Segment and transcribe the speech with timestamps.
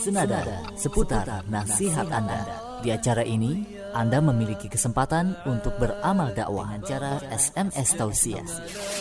[0.00, 0.40] senada
[0.76, 2.44] seputar nasihat Anda.
[2.84, 3.64] Di acara ini,
[3.96, 8.46] Anda memiliki kesempatan untuk beramal dakwah dengan cara SMS tausiah.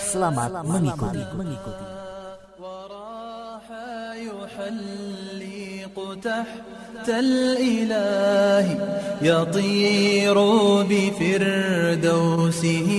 [0.10, 1.24] Selamat mengikuti.
[1.36, 1.86] mengikuti.
[6.26, 8.67] تحت الإله
[9.22, 10.38] يطير
[10.90, 12.90] بفردوسه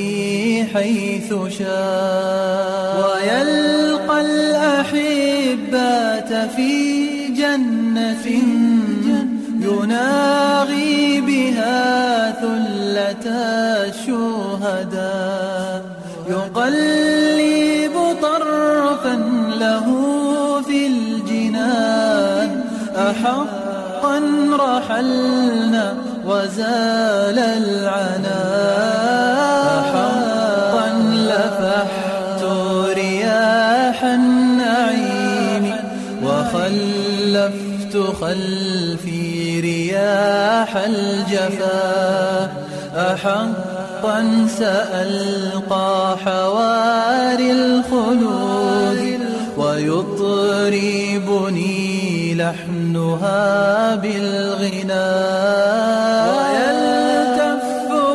[0.75, 7.10] حيث شاء ويلقى الأحبات في
[8.25, 9.28] جنة
[9.61, 13.25] يناغي بها ثلة
[13.89, 15.82] الشهداء.
[16.29, 19.15] يقلب طرفا
[19.60, 19.86] له
[20.62, 22.50] في الجنان.
[22.96, 24.18] أحقا
[24.60, 25.86] رحلنا
[26.26, 28.61] وزال العنا
[38.32, 42.52] خلفي رياح الجفا
[42.96, 49.20] أحقا سألقى حواري الخلود
[49.58, 50.76] ويطربني
[52.36, 55.02] لحنها بالغناء
[56.38, 57.64] ويلتف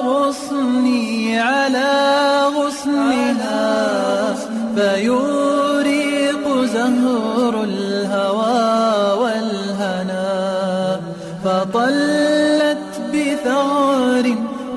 [0.06, 1.92] غصني على
[2.56, 4.34] غصنها
[4.76, 7.64] فيوريق زهر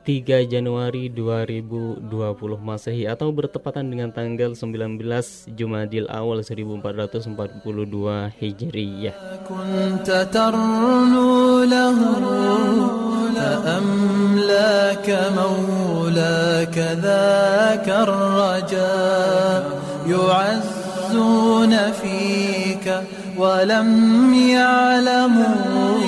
[0.08, 2.10] 3 Januari 2020
[2.58, 9.16] Masehi atau bertepatan dengan tanggal 19 Jumadil Awal 1442 Hijriyah.
[9.50, 11.98] كنت ترنو له
[13.40, 19.64] فأملاك مولاك ذاك الرجاء
[20.08, 23.02] يعزون فيك
[23.38, 26.00] ولم يعلموا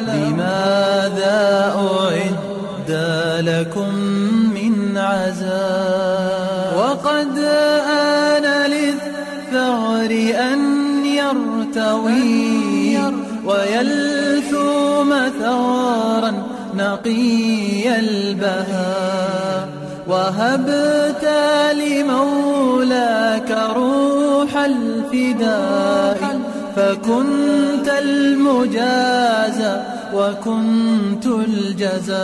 [0.00, 2.39] لماذا أعد
[3.41, 3.95] لكم
[4.53, 10.11] من عزاء وقد آن للثغر
[10.53, 10.59] أن
[11.05, 12.99] يرتوي
[13.45, 16.33] ويلثوم ثغرا
[16.77, 19.69] نقي البهاء
[20.07, 21.29] وهبت
[21.73, 26.39] لمولاك روح الفداء
[26.75, 29.81] فكنت المجازى
[30.13, 32.21] وكنت الجزاء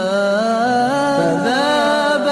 [1.20, 2.28] فذاب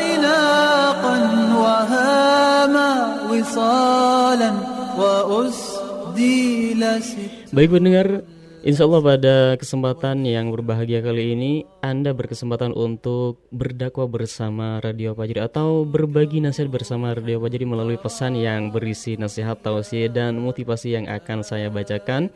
[0.00, 1.16] عناقا
[1.56, 2.90] وهاما
[3.30, 4.52] وصالا
[4.98, 7.18] وأسدي لست
[7.50, 8.22] Baik pendengar,
[8.60, 15.40] Insya Allah pada kesempatan yang berbahagia kali ini Anda berkesempatan untuk berdakwah bersama Radio Fajri
[15.40, 21.08] Atau berbagi nasihat bersama Radio Fajri melalui pesan yang berisi nasihat, tausiah, dan motivasi yang
[21.08, 22.28] akan saya bacakan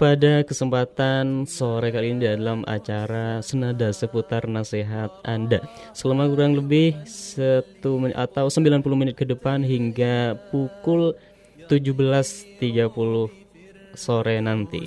[0.00, 5.60] Pada kesempatan sore kali ini dalam acara Senada Seputar Nasihat Anda.
[5.92, 11.12] Selama kurang lebih satu menit atau 90 menit ke depan hingga pukul
[11.68, 13.45] 17.30
[13.96, 14.86] sore nanti.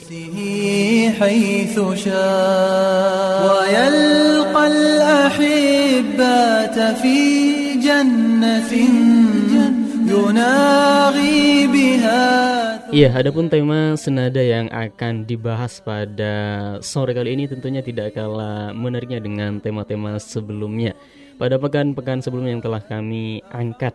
[12.89, 16.33] Iya, adapun tema senada yang akan dibahas pada
[16.81, 20.97] sore kali ini tentunya tidak kalah menariknya dengan tema-tema sebelumnya.
[21.37, 23.93] Pada pekan-pekan sebelumnya yang telah kami angkat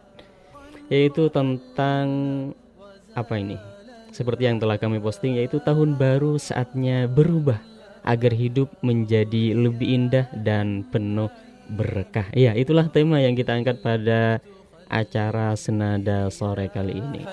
[0.93, 2.07] yaitu tentang
[3.19, 3.74] apa ini?
[4.15, 7.59] Seperti yang telah kami posting yaitu tahun baru saatnya berubah
[8.07, 11.35] agar hidup menjadi lebih indah dan penuh
[11.67, 12.31] berkah.
[12.31, 14.39] Ya, itulah tema yang kita angkat pada
[14.87, 17.27] acara senada sore kali ini.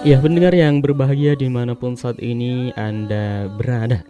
[0.00, 4.00] Ya pendengar yang berbahagia di mana pun saat ini Anda berada.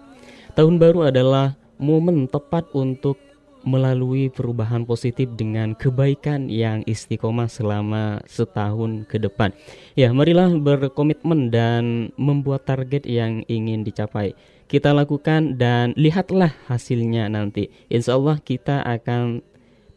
[0.55, 3.19] Tahun baru adalah momen tepat untuk
[3.67, 9.51] melalui perubahan positif dengan kebaikan yang istiqomah selama setahun ke depan.
[9.99, 14.39] Ya marilah berkomitmen dan membuat target yang ingin dicapai.
[14.71, 17.67] Kita lakukan dan lihatlah hasilnya nanti.
[17.91, 19.43] Insya Allah kita akan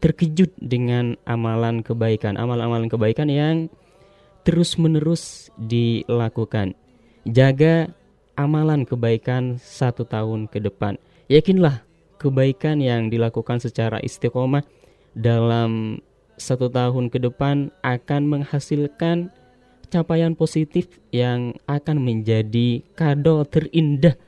[0.02, 2.34] terkejut dengan amalan kebaikan.
[2.34, 3.70] Amalan-amalan kebaikan yang
[4.44, 6.76] terus-menerus dilakukan.
[7.24, 7.88] Jaga
[8.36, 11.00] amalan kebaikan satu tahun ke depan.
[11.32, 11.82] Yakinlah
[12.20, 14.62] kebaikan yang dilakukan secara istiqomah
[15.16, 15.98] dalam
[16.36, 19.32] satu tahun ke depan akan menghasilkan
[19.88, 24.18] capaian positif yang akan menjadi kado terindah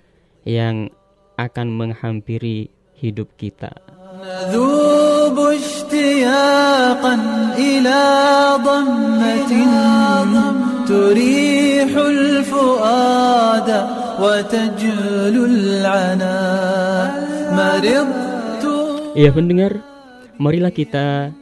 [0.47, 0.95] yang
[1.35, 3.75] akan menghampiri hidup kita.
[4.16, 7.16] نذوب اشتياقا
[7.60, 8.02] إلى
[8.64, 9.52] ضمة
[10.88, 13.70] تريح الفؤاد
[14.24, 16.38] وتجل العنا
[17.52, 18.64] مرضت
[19.12, 19.84] Ya pendengar,
[20.40, 21.36] marilah kita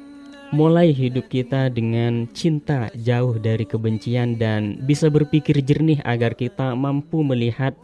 [0.49, 7.21] mulai hidup kita dengan cinta jauh dari kebencian dan bisa berpikir jernih agar kita mampu
[7.21, 7.77] melihat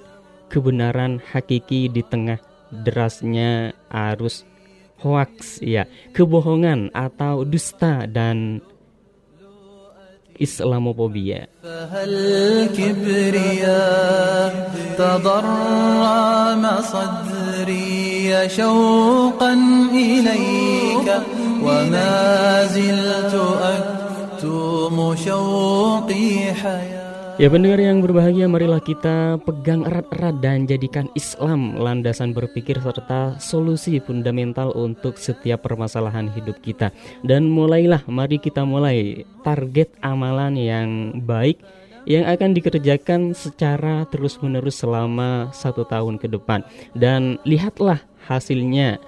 [0.50, 2.42] kebenaran hakiki di tengah
[2.74, 4.42] derasnya arus
[5.01, 8.61] hoax ya kebohongan atau dusta dan
[10.41, 11.45] Islamophobia.
[27.41, 33.97] Ya pendengar yang berbahagia marilah kita pegang erat-erat dan jadikan Islam landasan berpikir serta solusi
[33.97, 36.93] fundamental untuk setiap permasalahan hidup kita.
[37.25, 40.89] Dan mulailah mari kita mulai target amalan yang
[41.25, 41.57] baik
[42.05, 46.61] yang akan dikerjakan secara terus-menerus selama satu tahun ke depan.
[46.93, 49.01] Dan lihatlah hasilnya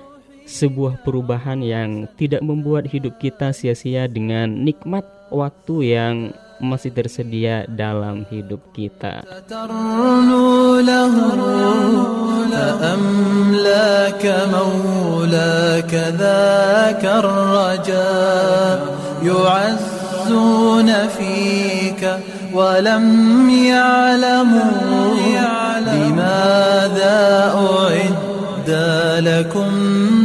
[0.48, 6.14] sebuah perubahan yang tidak membuat hidup kita sia-sia dengan nikmat waktu yang
[6.62, 9.26] masih tersedia dalam hidup kita.
[22.52, 24.82] ولم يعلموا
[25.80, 27.18] لماذا
[27.54, 28.70] أعد
[29.24, 29.74] لكم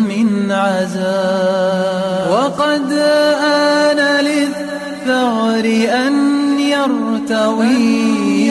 [0.10, 2.92] من عذاب وقد
[3.44, 5.66] آن للثغر
[6.08, 6.17] أن
[7.27, 8.51] يرتوي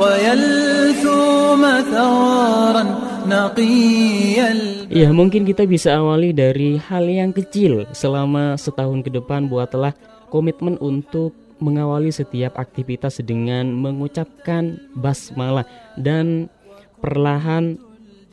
[0.00, 1.62] ويلثوم
[1.92, 2.84] ثارا
[3.28, 4.50] نقيا
[4.90, 9.94] Ya mungkin kita bisa awali dari hal yang kecil Selama setahun ke depan buatlah
[10.32, 16.50] komitmen untuk mengawali setiap aktivitas dengan mengucapkan basmalah Dan
[16.98, 17.78] perlahan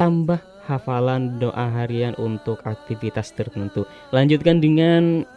[0.02, 5.28] tambah hafalan doa harian untuk aktivitas tertentu Lanjutkan dengan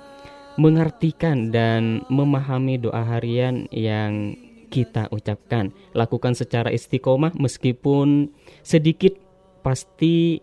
[0.55, 4.35] mengartikan dan memahami doa harian yang
[4.71, 5.71] kita ucapkan.
[5.95, 8.31] Lakukan secara istiqomah meskipun
[8.65, 9.15] sedikit
[9.63, 10.41] pasti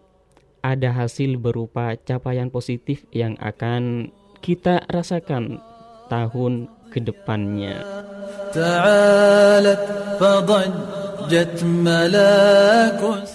[0.63, 5.59] ada hasil berupa capaian positif yang akan kita rasakan
[6.07, 7.83] tahun ke depannya.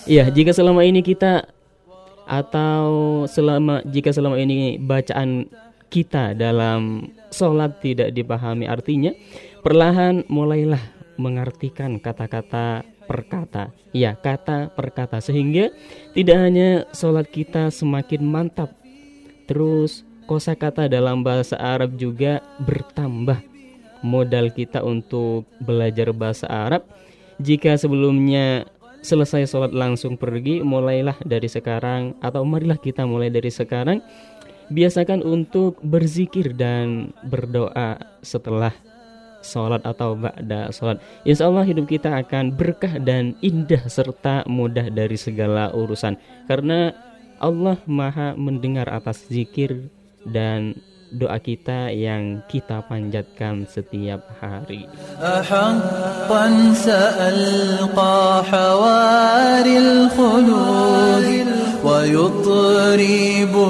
[0.07, 1.50] Ya, jika selama ini kita
[2.27, 5.48] atau selama jika selama ini bacaan
[5.88, 9.12] kita dalam sholat tidak dipahami artinya,
[9.63, 10.82] perlahan mulailah
[11.17, 13.72] mengartikan kata-kata per kata.
[13.96, 15.72] Ya, kata per kata sehingga
[16.13, 18.75] tidak hanya sholat kita semakin mantap,
[19.48, 23.39] terus kosakata dalam bahasa Arab juga bertambah.
[24.06, 26.86] Modal kita untuk belajar bahasa Arab
[27.38, 28.65] jika sebelumnya
[29.06, 34.01] selesai sholat langsung pergi, mulailah dari sekarang atau marilah kita mulai dari sekarang
[34.67, 38.74] biasakan untuk berzikir dan berdoa setelah
[39.41, 41.00] sholat atau ba'da sholat.
[41.24, 46.19] Insya Allah hidup kita akan berkah dan indah serta mudah dari segala urusan.
[46.50, 46.91] Karena
[47.38, 49.88] Allah maha mendengar atas zikir
[50.25, 50.75] dan
[51.12, 54.88] doa kita yang kita panjatkan setiap hari.
[55.21, 61.47] أحقا سألقى حواري الخلود
[61.85, 63.61] ويطربني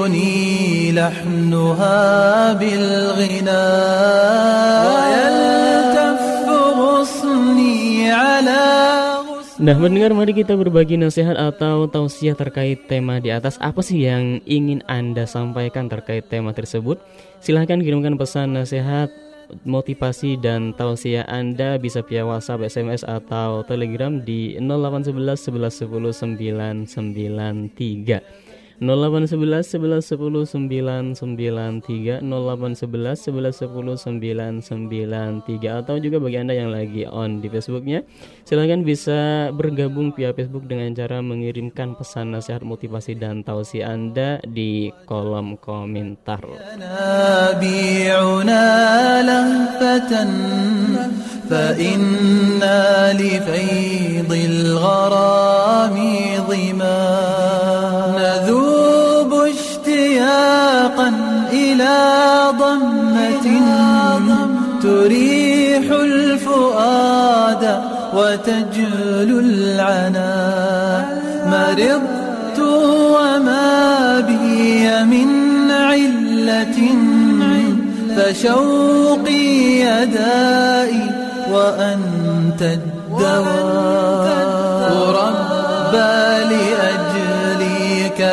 [0.91, 3.69] لحنها بالغنى
[4.87, 6.21] ويلتف
[6.79, 8.96] غصني على
[9.58, 13.58] Nah, mendengar mari kita berbagi nasihat atau tausiah terkait tema di atas.
[13.58, 17.02] Apa sih yang ingin Anda sampaikan terkait tema tersebut?
[17.42, 19.10] Silahkan kirimkan pesan nasihat,
[19.66, 26.14] motivasi dan tausiah Anda bisa via WhatsApp, SMS atau Telegram di 0811 11 10
[27.74, 28.47] 993.
[28.83, 33.95] 0811 11 10 993 0811 11 10
[34.65, 38.03] 993 atau juga bagi Anda yang lagi on di Facebooknya
[38.43, 44.91] silahkan bisa bergabung via Facebook dengan cara mengirimkan pesan nasihat motivasi dan tausiah Anda di
[45.07, 46.43] kolom komentar
[47.53, 48.65] ينابيعنا
[49.21, 50.11] لهفة
[51.49, 55.95] فإنا لفيض الغرام
[56.49, 56.99] ظما
[58.17, 58.66] نذوب
[61.78, 63.46] إلى ضمة
[64.82, 67.82] تريح الفؤاد
[68.14, 70.34] وتجلو العنا.
[71.46, 72.58] مرضت
[73.14, 75.30] وما بي من
[75.70, 76.78] علة
[78.16, 79.46] فشوقي
[79.80, 81.10] يدائي
[81.52, 83.98] وأنت الدواء.
[85.18, 86.18] ربى
[86.50, 86.67] لأجليك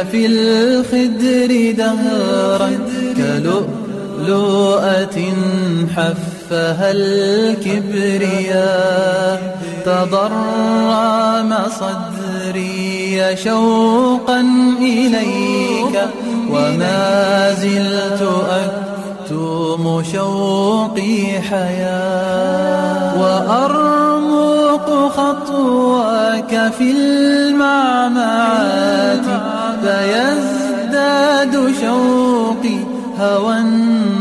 [0.04, 2.72] في الخدر دهرا
[3.18, 5.18] كلؤلؤة
[5.96, 8.76] حفها الكبرياء
[9.86, 14.40] تضرم صدري شوقا
[14.82, 15.96] إليك
[16.52, 23.22] وما زلت أكتم شوقي حياة
[24.76, 28.46] وأرمق خطواك في المعمعات
[29.82, 32.80] فيزداد شوقي
[33.20, 33.64] هوى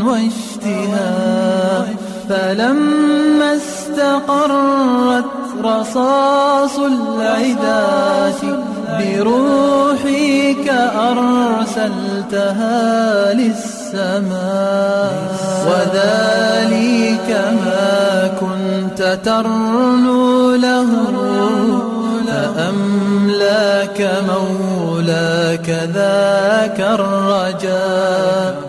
[0.05, 1.87] واشتهاء.
[2.29, 5.25] فلما استقرت
[5.63, 8.41] رصاص العداة
[8.99, 10.67] بروحك
[11.09, 12.73] أرسلتها
[13.33, 13.74] للسماء
[15.67, 17.29] وذلك
[17.65, 20.85] ما كنت ترنو له
[22.55, 28.64] فأملاك مولاك ذاك الرجاء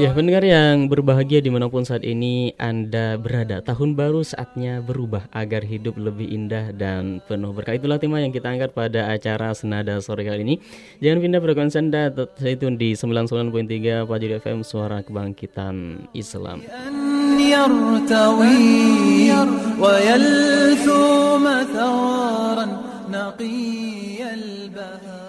[0.00, 5.96] Ya pendengar yang berbahagia dimanapun saat ini Anda berada Tahun baru saatnya berubah agar hidup
[6.00, 10.42] lebih indah dan penuh berkah Itulah tema yang kita angkat pada acara Senada sore kali
[10.42, 10.54] ini
[11.00, 19.32] Jangan pindah frekuensi Anda Stay tune di 99.3 Fajri FM Suara Kebangkitan Islam أن يرتوي
[19.80, 22.66] ويلثوم ثارا
[23.10, 25.23] نقي البهاء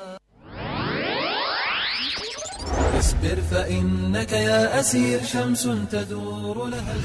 [2.95, 6.95] اصبر فإنك يا أسير شمس تدور لها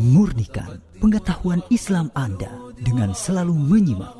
[0.00, 4.12] Murnikan pengetahuan Islam Anda dengan selalu menyimak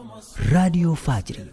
[0.54, 1.45] Radio Fajri.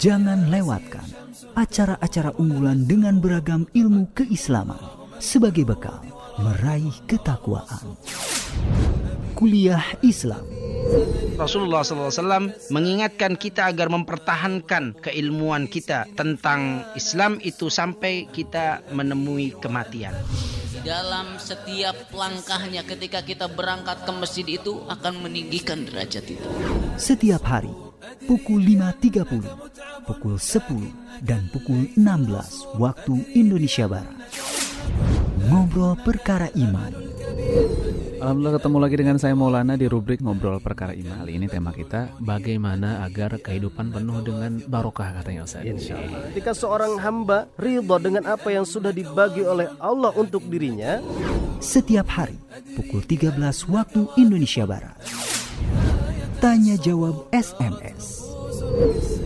[0.00, 1.06] Jangan lewatkan
[1.54, 4.80] acara-acara unggulan dengan beragam ilmu keislaman
[5.22, 6.02] sebagai bekal
[6.39, 7.99] meraih ketakwaan.
[9.35, 10.43] Kuliah Islam
[11.39, 20.11] Rasulullah SAW mengingatkan kita agar mempertahankan keilmuan kita tentang Islam itu sampai kita menemui kematian.
[20.79, 26.47] dalam setiap langkahnya ketika kita berangkat ke masjid itu akan meninggikan derajat itu.
[26.95, 27.71] setiap hari
[28.25, 29.43] pukul 5.30,
[30.07, 34.15] pukul 10 dan pukul 16 waktu Indonesia Barat.
[35.49, 37.09] Ngobrol perkara iman
[38.19, 41.23] Alhamdulillah ketemu lagi dengan saya Maulana di rubrik Ngobrol Perkara Iman.
[41.23, 45.63] Kali ini tema kita bagaimana agar kehidupan penuh dengan barokah katanya Ustaz.
[45.63, 46.35] Insyaallah.
[46.35, 50.99] Ketika seorang hamba ridho dengan apa yang sudah dibagi oleh Allah untuk dirinya,
[51.63, 52.35] setiap hari
[52.75, 53.39] pukul 13
[53.71, 54.99] waktu Indonesia Barat.
[56.39, 58.23] Tanya jawab SMS.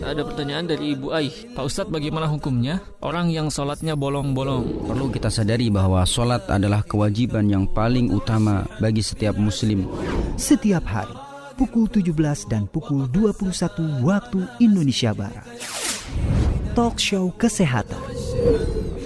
[0.02, 1.54] Ada pertanyaan dari Ibu Aih.
[1.54, 2.82] Pak Ustadz bagaimana hukumnya?
[2.98, 4.82] Orang yang sholatnya bolong-bolong.
[4.90, 9.86] Perlu kita sadari bahwa sholat adalah kewajiban yang paling utama bagi setiap muslim.
[10.34, 11.14] Setiap hari,
[11.54, 15.46] pukul 17 dan pukul 21 waktu Indonesia Barat.
[16.74, 18.02] Talk show kesehatan.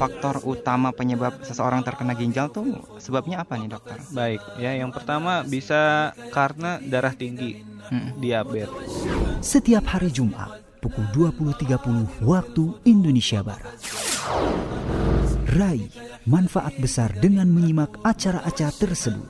[0.01, 4.01] Faktor utama penyebab seseorang terkena ginjal tuh sebabnya apa nih dokter?
[4.17, 8.21] Baik, ya yang pertama bisa karena darah tinggi, hmm.
[8.21, 8.93] diabetes.
[9.41, 13.77] Setiap hari Jumat pukul 20.30 waktu Indonesia Barat.
[15.49, 15.89] Raih
[16.29, 19.27] manfaat besar dengan menyimak acara-acara tersebut.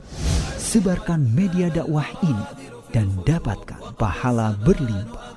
[0.59, 2.45] Sebarkan media dakwah ini
[2.91, 5.33] dan dapatkan pahala berlimpah.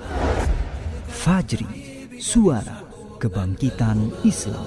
[1.09, 1.71] Fajri,
[2.19, 2.83] suara
[3.23, 4.67] kebangkitan Islam.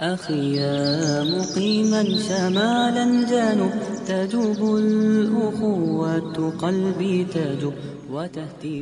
[0.00, 3.72] أخي يا مقيما شمالا جانب
[4.08, 7.74] تجوب الأخوة قلبي تجوب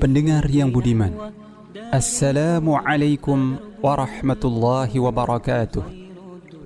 [0.00, 1.12] Pendengar yang budiman
[1.92, 5.84] Assalamualaikum warahmatullahi wabarakatuh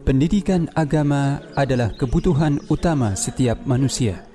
[0.06, 4.28] Pendidikan agama adalah kebutuhan utama setiap manusia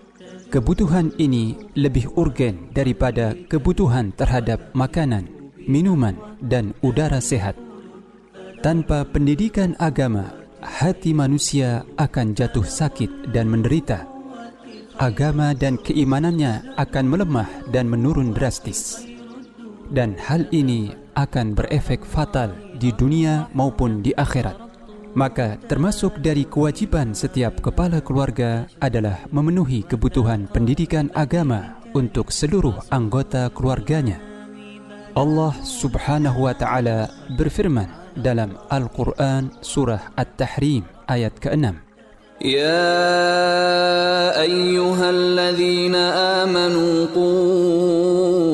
[0.50, 5.29] Kebutuhan ini lebih urgen daripada kebutuhan terhadap makanan,
[5.62, 7.55] minuman, dan udara sehat
[8.62, 10.31] tanpa pendidikan agama,
[10.62, 14.07] hati manusia akan jatuh sakit dan menderita.
[15.02, 19.02] Agama dan keimanannya akan melemah dan menurun drastis.
[19.90, 24.54] Dan hal ini akan berefek fatal di dunia maupun di akhirat.
[25.19, 33.50] Maka termasuk dari kewajiban setiap kepala keluarga adalah memenuhi kebutuhan pendidikan agama untuk seluruh anggota
[33.52, 34.23] keluarganya.
[35.12, 41.88] Allah Subhanahu wa taala berfirman dalam Al-Quran Surah At-Tahrim ayat ke-6.
[42.41, 42.93] يا
[44.41, 45.96] أيها الذين
[46.46, 48.46] آمنوا قوا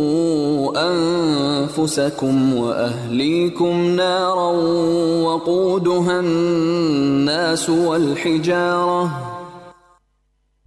[0.92, 4.52] أنفسكم وأهليكم نارا
[5.28, 9.34] وقودها الناس والحجارة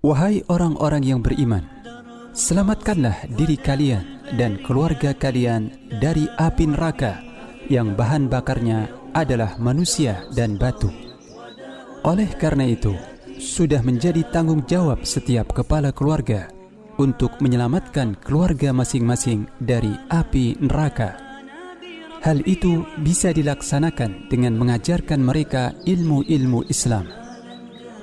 [0.06, 1.66] Wahai orang-orang yang beriman,
[2.30, 7.26] selamatkanlah diri kalian dan keluarga kalian dari api neraka
[7.67, 10.89] yang bahan bakarnya adalah manusia dan batu.
[12.01, 12.95] Oleh karena itu,
[13.37, 16.49] sudah menjadi tanggung jawab setiap kepala keluarga
[17.01, 21.17] untuk menyelamatkan keluarga masing-masing dari api neraka.
[22.21, 27.09] Hal itu bisa dilaksanakan dengan mengajarkan mereka ilmu-ilmu Islam.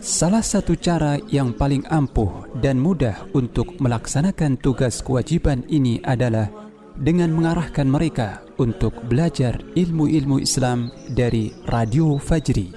[0.03, 6.51] Salah satu cara yang paling ampuh dan mudah untuk melaksanakan tugas kewajiban ini adalah
[6.99, 12.75] dengan mengarahkan mereka untuk belajar ilmu-ilmu Islam dari Radio Fajri.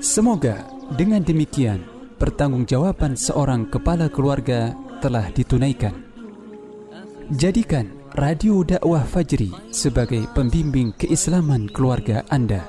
[0.00, 0.64] Semoga
[0.96, 1.84] dengan demikian
[2.16, 4.72] pertanggungjawaban seorang kepala keluarga
[5.04, 5.92] telah ditunaikan.
[7.30, 12.66] Jadikan Radio Dakwah Fajri sebagai pembimbing keislaman keluarga Anda.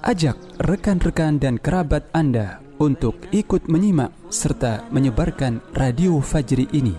[0.00, 6.96] Ajak rekan-rekan dan kerabat Anda untuk ikut menyimak serta menyebarkan Radio Fajri ini.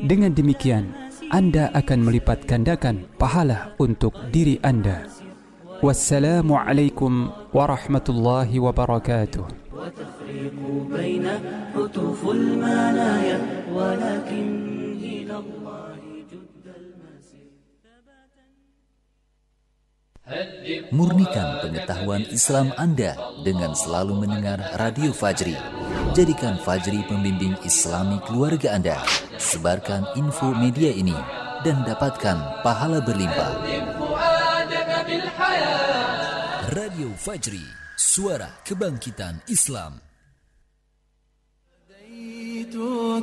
[0.00, 1.01] Dengan demikian,
[1.32, 5.08] anda akan melipat gandakan pahala untuk diri Anda.
[5.80, 9.48] Wassalamualaikum warahmatullahi wabarakatuh.
[20.92, 25.56] Murnikan pengetahuan Islam Anda dengan selalu mendengar Radio Fajri.
[26.12, 29.00] Jadikan Fajri pembimbing Islami keluarga Anda.
[29.40, 31.16] Sebarkan info media ini
[31.64, 33.52] dan dapatkan pahala berlimpah.
[36.72, 37.64] Radio Fajri,
[37.96, 40.11] suara kebangkitan Islam.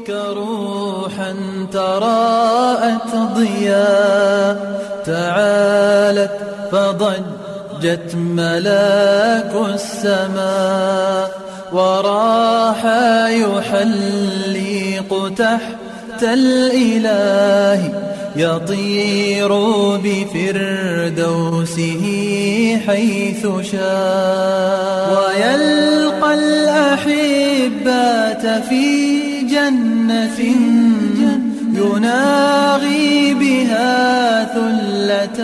[0.09, 1.35] روحا
[1.73, 6.31] تراءت ضياء تعالت
[6.71, 11.31] فضجت ملاك السماء
[11.71, 12.85] وراح
[13.29, 17.93] يحلق تحت الإله
[18.35, 19.51] يطير
[20.03, 22.03] بفردوسه
[22.87, 25.09] حيث شاء.
[25.19, 30.39] ويلقى الأحبات في جنة
[31.73, 35.39] يناغي بها ثلة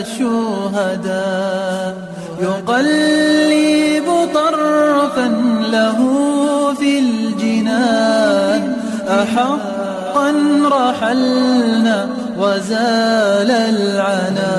[0.00, 1.92] الشهداء.
[2.40, 5.28] يقلب طرفا
[5.70, 5.98] له
[6.74, 8.62] في الجنان.
[9.08, 10.30] أحقا
[10.72, 12.08] رحلنا
[12.38, 14.54] وزال العنا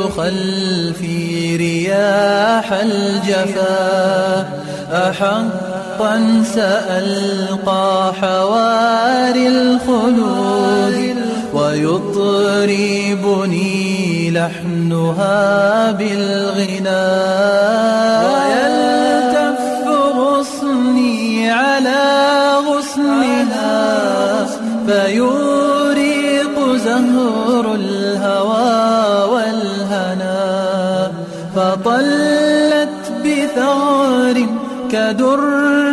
[0.00, 4.48] خلفي رياح الجفا.
[4.92, 11.16] أحقا سألقى حواري الخلود
[11.54, 12.60] ويطربني
[14.30, 17.06] لحنها بالغنى.
[18.32, 19.60] ويلتف
[20.16, 22.02] غصني على
[22.68, 24.46] غصنها
[24.86, 25.51] فيوريق
[31.84, 34.46] فطلت بثغر
[34.90, 35.40] كدر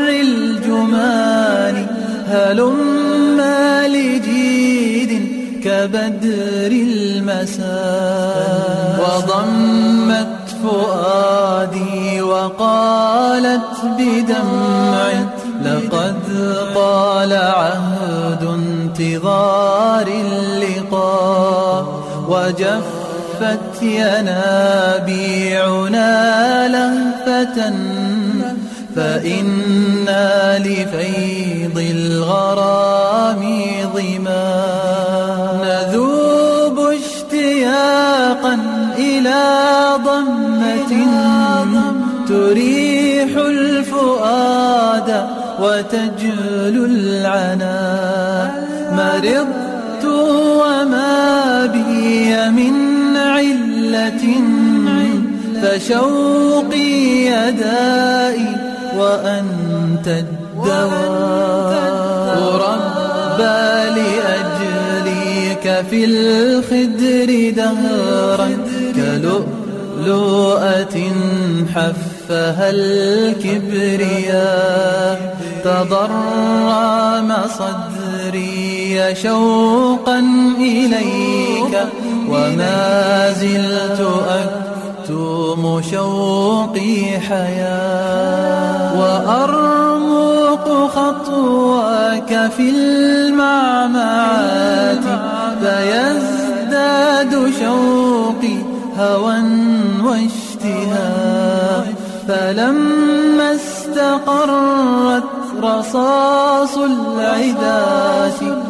[0.09, 1.87] الجمان
[2.27, 5.11] هلما لجيد
[5.63, 7.69] كبدر المساء.
[9.01, 15.11] وضمت فؤادي وقالت بدمع
[15.65, 16.15] لقد
[16.75, 21.39] طال عهد انتظار اللقاء
[23.39, 24.67] وجفت ينابيعنا
[26.67, 27.73] لهفة
[28.95, 33.41] فإنا لفيض الغرام
[33.95, 34.59] ظما.
[35.63, 38.55] نذوب اشتياقا
[38.97, 39.43] إلى
[40.05, 40.93] ضمة
[42.27, 45.09] تريح الفؤاد
[45.61, 47.79] وتجلو العنا.
[48.91, 49.68] مرضت
[55.61, 56.91] فشوقي
[57.25, 58.55] يدائي
[58.97, 61.79] وأنت الدواء.
[62.53, 68.49] ربى لأجليك في الخدر دهرا
[68.95, 70.97] كلؤلؤة
[71.75, 75.19] حفها الكبرياء.
[75.63, 80.19] تضرم صدري شوقا
[80.59, 81.75] إليك.
[82.29, 94.19] وما زلت أكتم شوقي حياة وأرمق خطواك في المعمعات
[95.61, 98.57] فيزداد شوقي
[98.99, 99.37] هوى
[100.03, 101.85] واشتهاء
[102.27, 105.23] فلما استقرت
[105.63, 106.39] رصاص
[106.77, 108.68] أرسلتها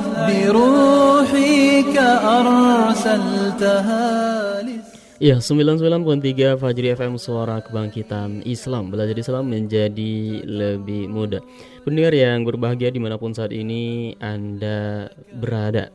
[5.20, 8.88] Ya, 99.3 Fajri FM Suara Kebangkitan Islam.
[8.88, 11.44] Belajar Islam menjadi lebih mudah.
[11.84, 15.92] Pendengar yang berbahagia di mana pun saat ini Anda berada.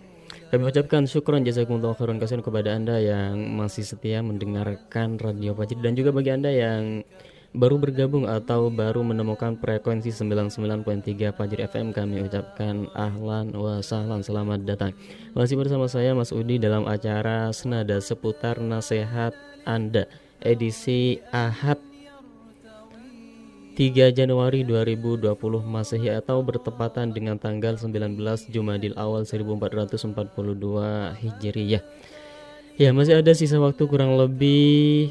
[0.53, 5.97] Kami ucapkan syukuran jazakumullah khairan kasihan kepada Anda yang masih setia mendengarkan Radio Fajri Dan
[5.97, 7.07] juga bagi Anda yang
[7.55, 14.67] baru bergabung atau baru menemukan frekuensi 99.3 Fajri FM kami ucapkan ahlan wa sahlan selamat
[14.67, 14.90] datang.
[15.38, 20.11] Masih bersama saya Mas Udi dalam acara Senada seputar nasihat Anda
[20.43, 21.79] edisi Ahad
[23.79, 25.31] 3 Januari 2020
[25.62, 28.19] Masehi atau bertepatan dengan tanggal 19
[28.51, 30.14] Jumadil Awal 1442
[31.19, 31.83] Hijriyah
[32.79, 35.11] Ya masih ada sisa waktu kurang lebih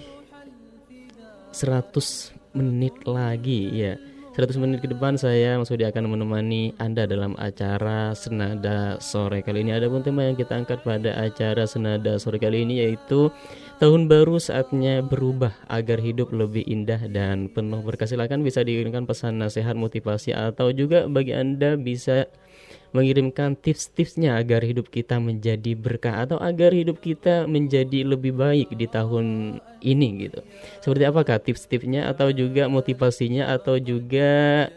[1.52, 3.94] 100 menit lagi ya
[4.34, 9.78] 100 menit ke depan saya Mas akan menemani Anda dalam acara Senada Sore kali ini.
[9.78, 13.30] Ada pun tema yang kita angkat pada acara Senada Sore kali ini yaitu
[13.84, 18.08] Tahun baru saatnya berubah agar hidup lebih indah dan penuh berkah.
[18.08, 22.32] Silakan bisa dikirimkan pesan nasihat motivasi atau juga bagi Anda bisa
[22.94, 28.86] mengirimkan tips-tipsnya agar hidup kita menjadi berkah atau agar hidup kita menjadi lebih baik di
[28.86, 30.40] tahun ini gitu.
[30.80, 34.70] Seperti apakah tips-tipsnya atau juga motivasinya atau juga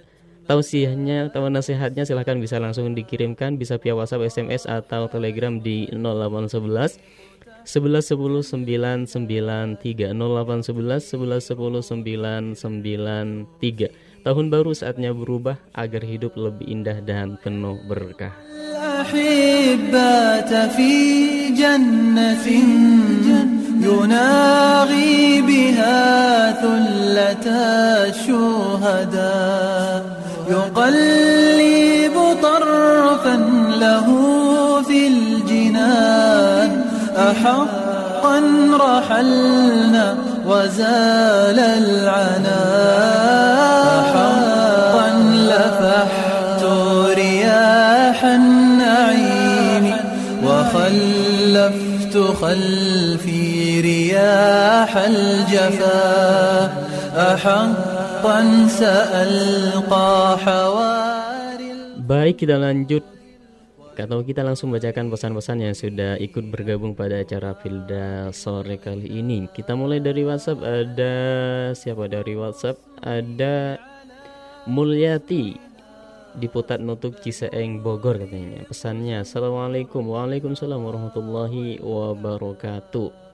[0.49, 2.09] tausiahnya atau nasihatnya?
[2.09, 3.61] Silahkan bisa langsung dikirimkan.
[3.61, 6.97] Bisa via WhatsApp, SMS atau Telegram di 0811
[7.67, 8.47] 11 10
[9.11, 17.82] 993 0811 11 10 993 Tahun baru saatnya berubah agar hidup lebih indah dan penuh
[17.90, 18.34] berkah.
[19.02, 20.94] الأحبة في
[21.50, 22.48] جنة
[23.82, 27.46] يناغي بها ثلة
[28.10, 30.00] الشهداء
[30.50, 33.36] يقلب طرفا
[33.80, 34.08] له
[34.82, 36.86] في الجنان
[37.18, 38.40] أحقا
[38.80, 43.35] رحلنا وزال العنا
[52.36, 56.02] خلفي رياح الجفا
[57.16, 63.08] أحقا سألقى حواري Baik kita lanjut
[63.96, 69.46] atau kita langsung bacakan pesan-pesan yang sudah ikut bergabung pada acara Filda sore kali ini.
[69.48, 71.16] Kita mulai dari WhatsApp ada
[71.78, 72.82] siapa dari WhatsApp?
[73.00, 73.78] Ada
[74.68, 75.65] Mulyati
[76.37, 78.63] di Putat Nutuk Ciseeng Bogor katanya.
[78.69, 83.26] Pesannya Assalamualaikum Waalaikumsalam warahmatullahi wabarakatuh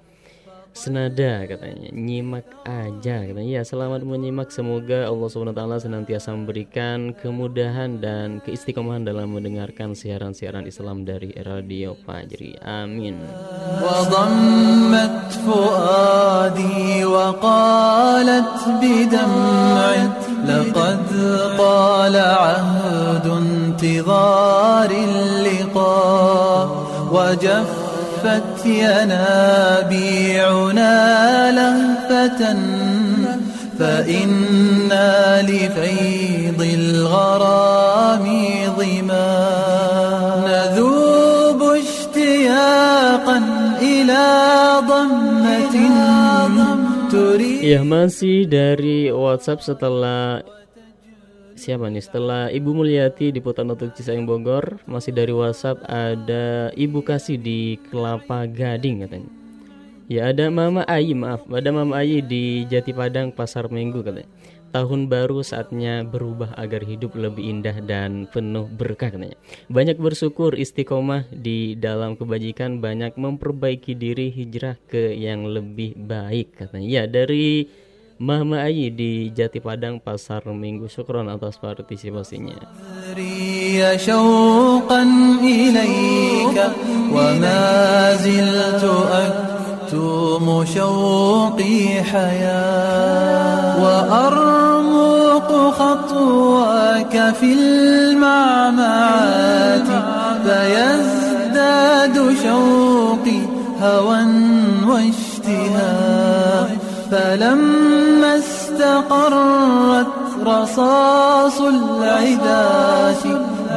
[0.78, 8.38] senada katanya nyimak aja katanya ya selamat menyimak semoga Allah swt senantiasa memberikan kemudahan dan
[8.46, 13.17] keistiqomahan dalam mendengarkan siaran-siaran Islam dari Radio Fajri amin
[20.48, 21.08] لقد
[21.58, 26.67] طال عهد انتظار اللقاء
[27.12, 27.81] وجف
[28.23, 30.15] لهفت ينابيعنا
[31.51, 32.41] لهفة
[33.79, 38.25] فإنا لفيض الغرام
[38.79, 39.31] ظما.
[40.47, 43.39] نذوب اشتياقا
[43.83, 44.25] إلى
[44.87, 45.77] ضمة
[47.11, 47.63] تريد.
[47.63, 50.47] Ya masih dari WhatsApp setelah
[51.62, 52.03] siapa nih?
[52.03, 58.51] Setelah Ibu Mulyati di Putanotuk Cisayang Bogor masih dari WhatsApp ada Ibu Kasih di Kelapa
[58.51, 59.31] Gading katanya.
[60.11, 64.27] Ya ada Mama Ayi maaf ada Mama Ayi di Jati Padang Pasar Minggu katanya.
[64.72, 69.37] Tahun baru saatnya berubah agar hidup lebih indah dan penuh berkah katanya.
[69.68, 76.88] Banyak bersyukur istiqomah di dalam kebajikan banyak memperbaiki diri hijrah ke yang lebih baik katanya.
[76.88, 77.68] Ya dari
[78.23, 82.55] Mama Ayi di Jati Padang Pasar Minggu Syukron atas partisipasinya
[89.93, 97.53] أكتم شوقي حياة وأرمق خطواك في
[98.09, 99.09] المعمعات
[100.45, 103.41] فيزداد شوقي
[103.81, 104.21] هوى
[104.89, 106.32] واشتهاء
[107.12, 110.07] فلما استقرت
[110.46, 113.25] رصاص العداة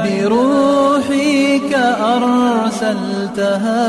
[0.03, 1.73] بروحك
[2.15, 3.79] أرسلتها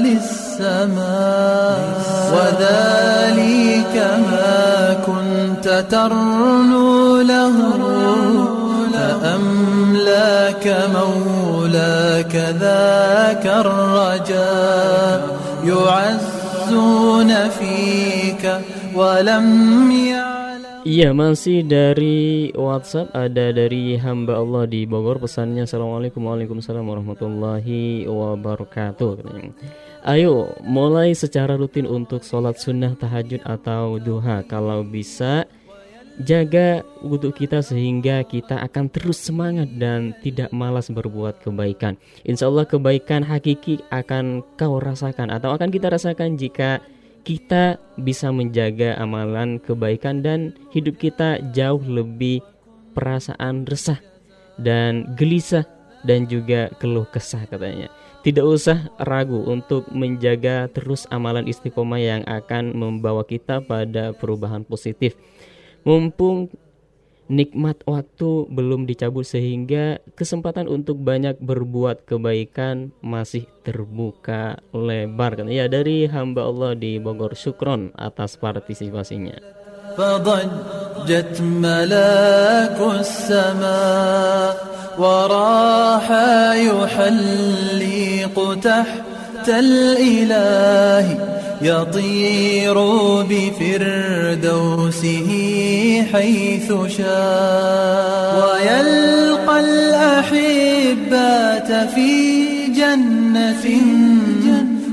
[0.00, 1.78] للسماء
[2.32, 3.94] وذلك
[4.30, 7.52] ما كنت ترنو له
[9.22, 15.20] فأملاك مولاك ذاك الرجاء
[15.64, 18.44] يعزون فيك
[20.86, 25.68] Iya masih dari WhatsApp ada dari hamba Allah di Bogor pesannya.
[25.68, 29.20] Assalamualaikum Waalaikumsalam warahmatullahi wabarakatuh.
[30.08, 34.40] Ayo mulai secara rutin untuk sholat sunnah tahajud atau duha.
[34.48, 35.44] Kalau bisa
[36.24, 42.00] jaga wudhu kita sehingga kita akan terus semangat dan tidak malas berbuat kebaikan.
[42.24, 46.80] Insya Allah kebaikan hakiki akan kau rasakan atau akan kita rasakan jika
[47.26, 52.38] kita bisa menjaga amalan kebaikan dan hidup kita jauh lebih
[52.94, 53.98] perasaan resah
[54.62, 55.66] dan gelisah
[56.06, 57.90] dan juga keluh kesah katanya.
[58.22, 65.18] Tidak usah ragu untuk menjaga terus amalan istiqomah yang akan membawa kita pada perubahan positif.
[65.82, 66.50] Mumpung
[67.31, 75.71] nikmat waktu belum dicabut sehingga kesempatan untuk banyak berbuat kebaikan masih terbuka lebar kan ya
[75.71, 84.55] dari hamba Allah di Bogor Syukron atas partisipasinya فضجت ملاك السماء
[84.95, 86.07] وراح
[86.55, 89.03] يحلق تحت
[89.48, 91.18] الإله
[91.62, 92.74] يطير
[93.22, 95.28] بفردوسه
[96.12, 98.48] حيث شاء.
[98.48, 103.64] ويلقى الأحبات في جنة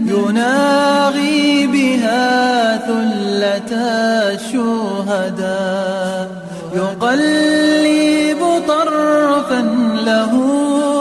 [0.07, 3.77] يناغي بها ثلة
[4.33, 6.27] الشهداء.
[6.75, 9.61] يقلب طرفا
[10.05, 10.31] له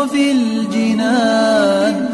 [0.07, 2.09] في الجنان.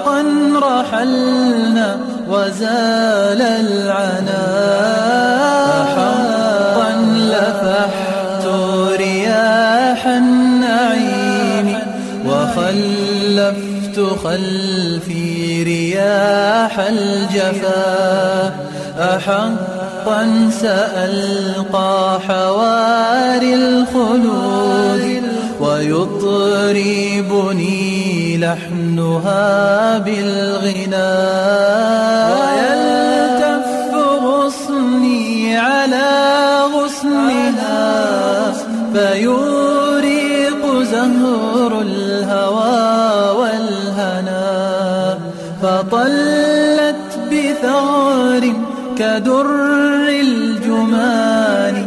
[0.00, 0.24] أحقا
[0.62, 4.46] رحلنا وزال العنا
[5.96, 8.46] حقا لفحت
[8.98, 11.78] رياح النعيم
[12.26, 18.54] وخلفت خلفي رياح الجفا
[18.98, 27.18] أحقا سألقى حواري الخلود ويطربني
[28.38, 31.12] لحنها بالغنى.
[32.40, 33.68] ويلتف
[34.24, 36.10] غصني على
[36.74, 38.52] غصنها
[38.94, 44.48] فيوريق زهر الهوى والهنا.
[45.62, 48.44] فطلت بثغر
[48.98, 49.46] كدر
[50.08, 51.86] الجمان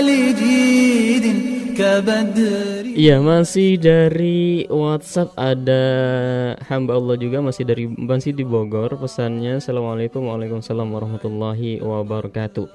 [0.00, 0.43] لجيد كبدر
[2.94, 5.84] Iya masih dari WhatsApp ada
[6.70, 9.58] hamba Allah juga masih dari masih di Bogor pesannya.
[9.58, 12.70] Assalamualaikum Waalaikumsalam warahmatullahi wabarakatuh.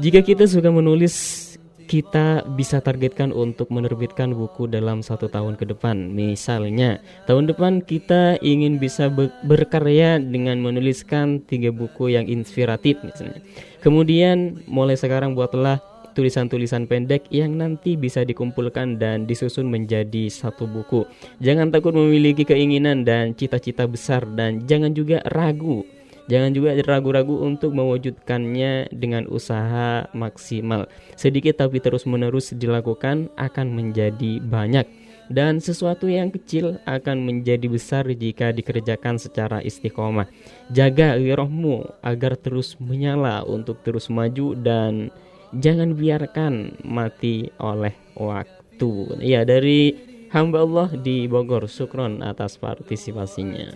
[0.00, 1.46] Jika kita suka menulis
[1.90, 6.14] kita bisa targetkan untuk menerbitkan buku dalam satu tahun ke depan.
[6.14, 13.42] Misalnya tahun depan kita ingin bisa be- berkarya dengan menuliskan tiga buku yang inspiratif misalnya.
[13.82, 21.06] Kemudian mulai sekarang buatlah tulisan-tulisan pendek yang nanti bisa dikumpulkan dan disusun menjadi satu buku.
[21.38, 25.86] Jangan takut memiliki keinginan dan cita-cita besar dan jangan juga ragu.
[26.30, 30.86] Jangan juga ragu-ragu untuk mewujudkannya dengan usaha maksimal.
[31.18, 34.86] Sedikit tapi terus-menerus dilakukan akan menjadi banyak
[35.30, 40.26] dan sesuatu yang kecil akan menjadi besar jika dikerjakan secara istiqomah.
[40.74, 45.14] Jaga rohmu agar terus menyala untuk terus maju dan
[45.55, 49.23] jangan biarkan mati oleh waktu.
[49.23, 49.95] Ya dari
[50.35, 53.71] hamba Allah di Bogor, Sukron atas partisipasinya.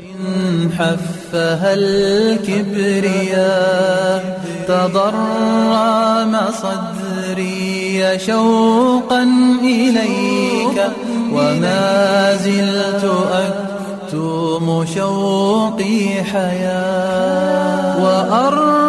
[0.69, 1.73] حفها
[3.09, 4.21] الكبرياء
[4.67, 9.23] تضرم صدري شوقا
[9.63, 10.77] إليك
[11.33, 18.82] وما زلت أكتم شوقي حياة وأرمق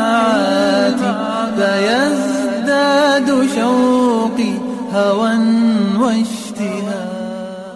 [1.57, 4.55] فيزداد شوقي
[4.93, 5.35] هوى
[6.01, 7.06] واشتهاء.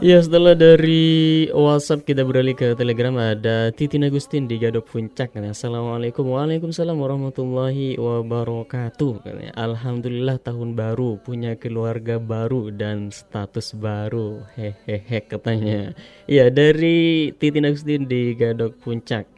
[0.04, 5.56] Ya setelah dari WhatsApp kita beralih ke Telegram ada Titin Agustin di Gadok Puncak katanya,
[5.56, 15.24] Assalamualaikum Waalaikumsalam warahmatullahi wabarakatuh katanya, Alhamdulillah tahun baru punya keluarga baru dan status baru hehehe
[15.32, 15.96] katanya
[16.28, 19.32] Ya dari Titin Agustin di Gadok Puncak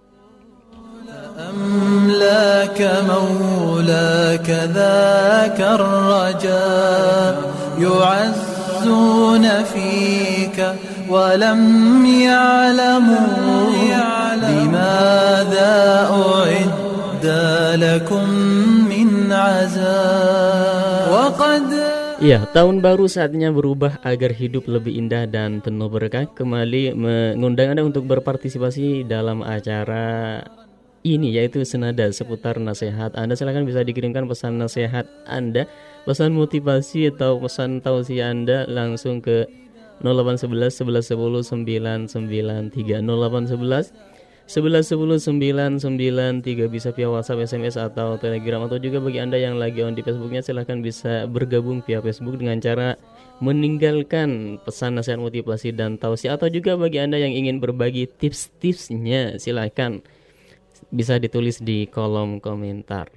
[1.38, 7.34] أملاك مولاك ذاك الرجاء
[8.82, 10.58] يعزون فيك
[11.10, 11.62] ولم
[12.06, 13.58] يعلموا
[14.36, 15.76] لماذا
[16.12, 17.26] أعد
[17.80, 18.26] لكم
[18.90, 21.68] من عزاء وقد
[22.18, 26.26] Ya, tahun baru saatnya berubah agar hidup lebih indah dan penuh berkah.
[26.26, 30.42] Kembali mengundang Anda untuk berpartisipasi dalam acara
[31.03, 33.35] ini yaitu senada seputar nasihat Anda.
[33.35, 35.67] Silahkan bisa dikirimkan pesan nasihat Anda
[36.07, 39.47] pesan motivasi atau pesan tausiah Anda langsung ke
[40.03, 43.95] 0811 1110 993 0811
[44.43, 45.23] 1110
[45.79, 48.67] 993 bisa via WhatsApp, SMS atau Telegram.
[48.67, 52.59] Atau juga bagi Anda yang lagi on di Facebooknya silahkan bisa bergabung via Facebook dengan
[52.59, 52.99] cara
[53.39, 56.35] meninggalkan pesan nasihat motivasi dan tausiah.
[56.35, 60.03] Atau juga bagi Anda yang ingin berbagi tips-tipsnya silahkan
[60.93, 63.09] bisa ditulis di kolom komentar.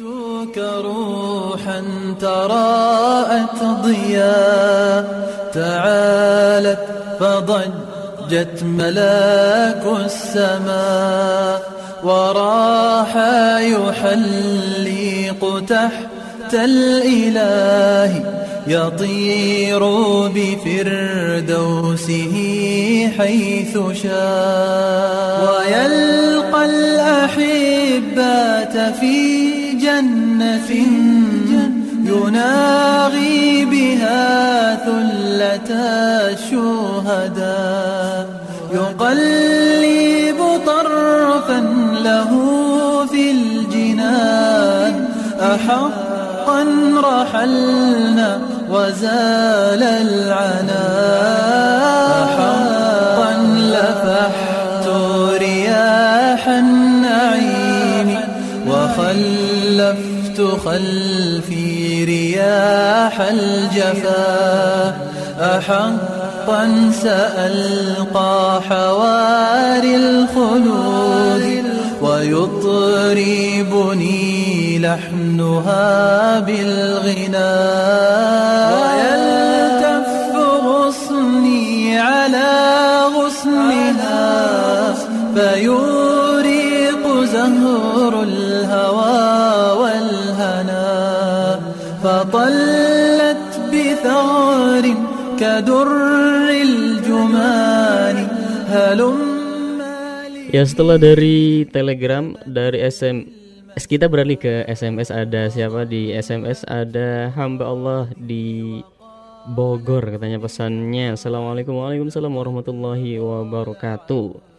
[0.00, 1.84] جئتك روحا
[2.20, 5.04] تراءت ضياء
[5.52, 6.84] تعالت
[7.20, 11.62] فضجت ملاك السماء
[12.04, 13.16] وراح
[13.60, 18.12] يحلق تحت الإله
[18.66, 19.84] يطير
[20.28, 22.34] بفردوسه
[23.18, 25.50] حيث شاء.
[25.50, 30.70] ويلقى الأحبات في جنة
[32.04, 35.74] يناغي بها ثلة
[36.32, 38.26] الشهداء.
[38.74, 41.60] يقلب طرفا
[42.04, 42.30] له
[43.06, 45.08] في الجنان.
[47.04, 50.86] رحلنا وزال العنا
[52.24, 54.86] أحقا لفحت
[55.38, 58.08] رياح النعيم
[58.66, 64.94] وخلفت خلفي رياح الجفا
[65.40, 71.64] أحقا سألقى حواري الخلود
[72.02, 73.50] ويطربني
[74.82, 77.54] لحنها بالغنى.
[78.76, 82.52] ويلتف غصني على
[83.16, 84.94] غصنها
[85.34, 90.90] فيوريق زهر الهوى والهنا.
[92.04, 94.84] فطلت بثغر
[95.40, 95.88] كدر
[96.50, 98.16] الجمان
[98.68, 99.30] هلم
[100.50, 103.39] Ya setelah dari Telegram dari SM
[103.78, 108.80] kita beralih ke SMS ada siapa di SMS ada hamba Allah di
[109.50, 111.14] Bogor katanya pesannya.
[111.14, 114.50] Assalamualaikum Waalaikumsalam warahmatullahi wabarakatuh.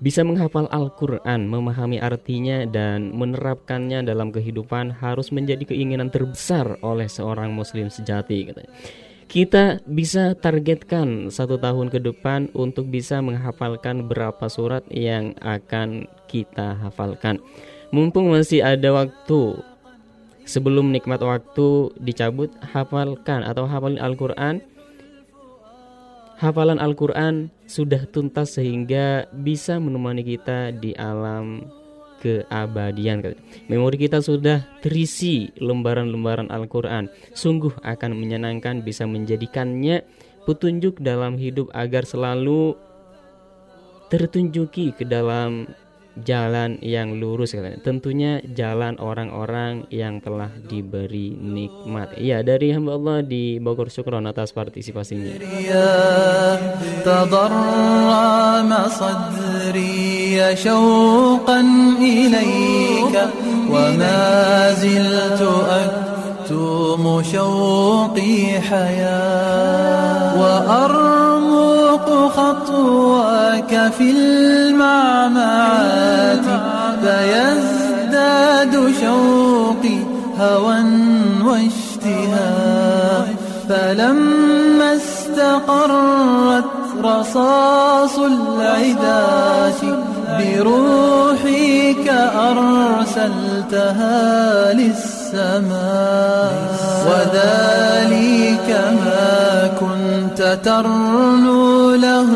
[0.00, 7.52] Bisa menghafal Al-Quran, memahami artinya dan menerapkannya dalam kehidupan harus menjadi keinginan terbesar oleh seorang
[7.52, 8.48] muslim sejati
[9.30, 16.74] kita bisa targetkan satu tahun ke depan untuk bisa menghafalkan berapa surat yang akan kita
[16.82, 17.38] hafalkan.
[17.90, 19.58] Mumpung masih ada waktu
[20.46, 24.62] sebelum nikmat waktu dicabut, hafalkan atau hafalin Al-Quran.
[26.40, 31.68] Hafalan Al-Quran sudah tuntas sehingga bisa menemani kita di alam
[32.24, 33.36] keabadian.
[33.68, 37.12] Memori kita sudah terisi lembaran-lembaran Al-Quran.
[37.36, 40.00] Sungguh akan menyenangkan bisa menjadikannya
[40.48, 42.72] petunjuk dalam hidup agar selalu
[44.08, 45.68] tertunjuki ke dalam
[46.18, 47.78] jalan yang lurus katanya.
[47.82, 52.18] Tentunya jalan orang-orang yang telah diberi nikmat.
[52.18, 55.38] Iya dari hamba Allah di Bogor Syukron atas partisipasinya.
[72.36, 75.66] خطواك في المعمعات
[77.02, 79.98] فيزداد شوقي
[80.40, 80.78] هوى
[81.44, 83.26] واشتهاء.
[83.68, 86.70] فلما استقرت
[87.04, 89.82] رصاص العداة
[90.38, 93.32] بروحي كأرسلتها
[94.72, 96.52] للسماء.
[97.06, 98.68] وذلك
[99.04, 102.26] ما كنت ترنو له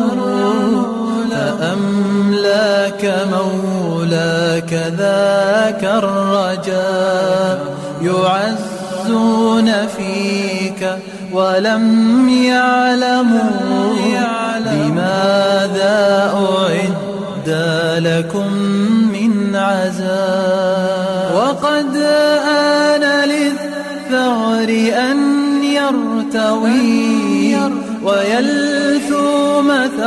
[1.34, 10.88] فأملاك مولاك ذاك الرجاء يعزون فيك
[11.32, 13.84] ولم يعلموا
[14.58, 17.48] لماذا أعد
[17.98, 18.52] لكم
[19.12, 21.96] من عزاء وقد
[22.48, 24.68] آن للثغر
[25.10, 25.18] أن
[25.64, 27.56] يرتوي
[28.04, 28.53] ويلثوم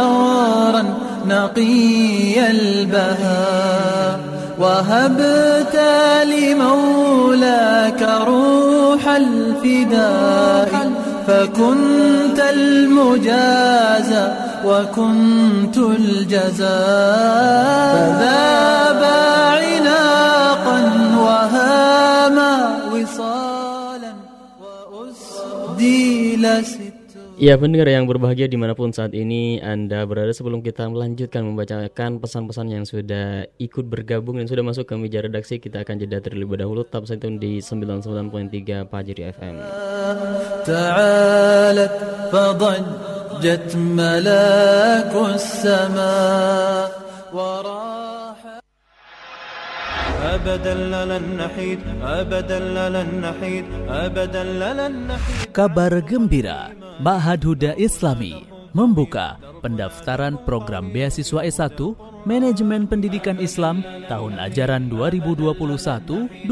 [0.07, 0.83] ثغرا
[1.27, 4.19] نقي البهاء
[4.59, 5.79] وهبت
[6.23, 10.91] لمولاك روح الفداء
[11.27, 14.27] فكنت المجازى
[14.65, 16.67] وكنت الجزاء
[17.93, 19.03] فذاب
[19.63, 24.13] عناقا وهاما وصالا
[24.91, 26.86] وأسدي لسنا
[27.36, 32.84] Ya pendengar yang berbahagia dimanapun saat ini Anda berada sebelum kita melanjutkan membacakan pesan-pesan yang
[32.84, 37.04] sudah ikut bergabung dan sudah masuk ke meja redaksi Kita akan jeda terlebih dahulu tetap
[37.04, 39.56] stay tune di 99.3 Pajeri FM
[40.62, 41.92] تعالت
[42.32, 46.90] فضجت ملاك السماء
[47.32, 48.05] وراح
[50.22, 52.58] أبدا لن نحيد أبدا
[52.94, 56.72] لن نحيد أبدا لن نحيد Kabar gembira,
[57.02, 61.76] Ma'had Huda Islami membuka pendaftaran program beasiswa S1
[62.24, 66.48] Manajemen Pendidikan Islam tahun ajaran 2021-2022.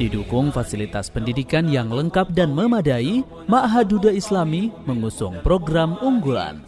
[0.00, 3.20] Didukung fasilitas pendidikan yang lengkap dan memadai,
[3.50, 6.64] Ma'had Huda Islami mengusung program unggulan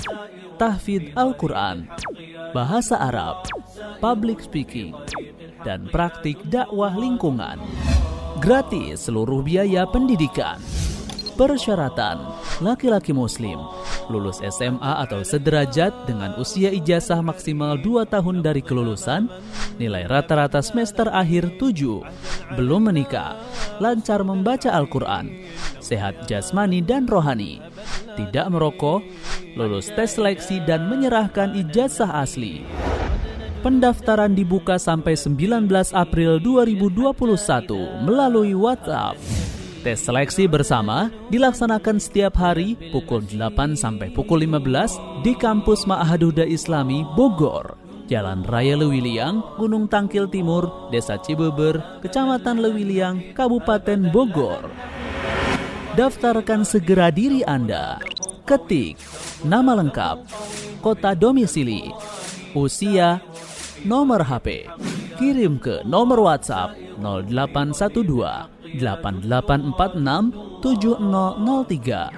[0.59, 1.87] Tahfidz Al-Quran,
[2.51, 3.47] Bahasa Arab,
[4.03, 4.91] Public Speaking,
[5.63, 7.61] dan praktik dakwah lingkungan.
[8.41, 10.57] Gratis seluruh biaya pendidikan.
[11.41, 13.57] Persyaratan laki-laki muslim
[14.13, 19.25] lulus SMA atau sederajat dengan usia ijazah maksimal 2 tahun dari kelulusan,
[19.81, 22.05] nilai rata-rata semester akhir 7,
[22.61, 23.41] belum menikah,
[23.81, 25.33] lancar membaca Al-Quran,
[25.81, 27.57] sehat jasmani dan rohani,
[28.13, 29.01] tidak merokok,
[29.57, 32.61] lulus tes seleksi dan menyerahkan ijazah asli.
[33.65, 35.65] Pendaftaran dibuka sampai 19
[35.97, 39.40] April 2021 melalui WhatsApp.
[39.82, 47.01] Tes seleksi bersama dilaksanakan setiap hari pukul 8 sampai pukul 15 di kampus Ma'ahaduda Islami
[47.17, 47.82] Bogor.
[48.05, 54.69] Jalan Raya Lewiliang, Gunung Tangkil Timur, Desa Cibeber, Kecamatan Lewiliang, Kabupaten Bogor.
[55.97, 57.97] Daftarkan segera diri Anda.
[58.45, 59.01] Ketik
[59.41, 60.29] nama lengkap,
[60.86, 61.89] kota domisili,
[62.53, 63.17] usia,
[63.82, 64.69] nomor HP.
[65.17, 72.11] Kirim ke nomor WhatsApp 0812 8846 7003 0812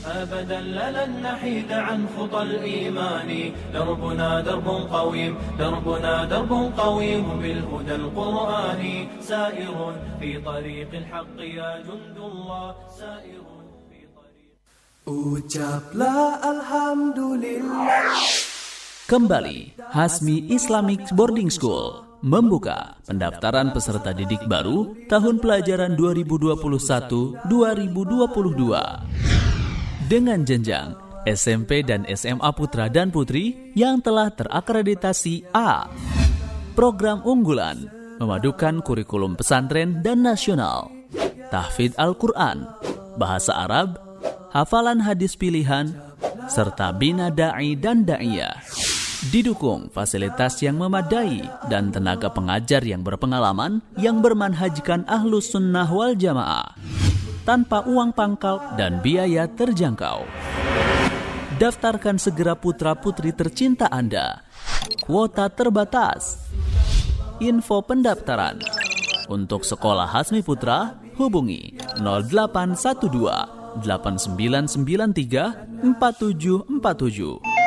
[0.07, 9.93] أبدا لن نحيد عن خطى الإيمان دربنا درب قويم دربنا درب قويم بالهدى القرآني سائر
[10.19, 13.43] في طريق الحق يا جند الله سائر
[15.07, 18.11] Ucaplah Alhamdulillah
[19.12, 27.44] Kembali, Hasmi Islamic Boarding School membuka pendaftaran peserta didik baru tahun pelajaran 2021-2022
[30.08, 30.96] dengan jenjang
[31.28, 35.92] SMP dan SMA Putra dan Putri yang telah terakreditasi A.
[36.72, 40.88] Program unggulan memadukan kurikulum pesantren dan nasional,
[41.52, 42.64] tahfidz Al-Quran,
[43.20, 44.00] bahasa Arab,
[44.56, 45.92] hafalan hadis pilihan,
[46.48, 48.91] serta bina da'i dan da'iyah.
[49.30, 56.74] Didukung fasilitas yang memadai dan tenaga pengajar yang berpengalaman yang bermanhajkan ahlus sunnah wal jamaah
[57.46, 60.26] tanpa uang pangkal dan biaya terjangkau.
[61.54, 64.42] Daftarkan segera putra-putri tercinta Anda.
[65.06, 66.50] Kuota terbatas.
[67.38, 68.58] Info pendaftaran.
[69.30, 77.61] Untuk sekolah Hasmi Putra, hubungi 0812 8993 4747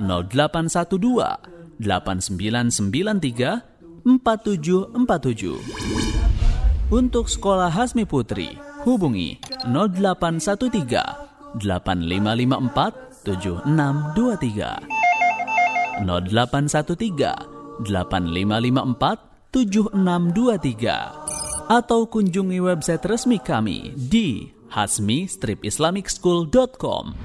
[0.00, 3.74] 0812 8993
[4.04, 21.24] 4747 Untuk sekolah Hasmi Putri, hubungi 0813 8554 7623 0813 8554 7623
[21.64, 27.16] atau kunjungi website resmi kami di hasmi-islamicschool.com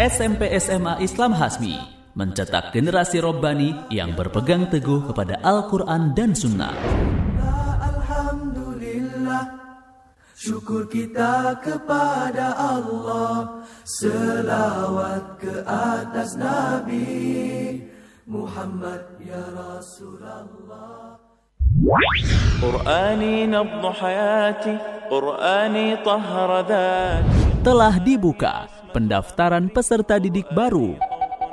[0.00, 1.76] SMP SMA Islam Hasmi
[2.16, 6.72] mencetak generasi robbani yang berpegang teguh kepada Al-Quran dan Sunnah.
[7.76, 9.52] Alhamdulillah,
[10.32, 17.84] syukur kita kepada Allah, selawat ke atas Nabi
[18.24, 21.20] Muhammad ya Rasulullah.
[22.64, 24.72] Qur'ani nabdu hayati,
[25.12, 27.60] Qur'ani tahra dhati.
[27.62, 30.94] Telah dibuka pendaftaran peserta didik baru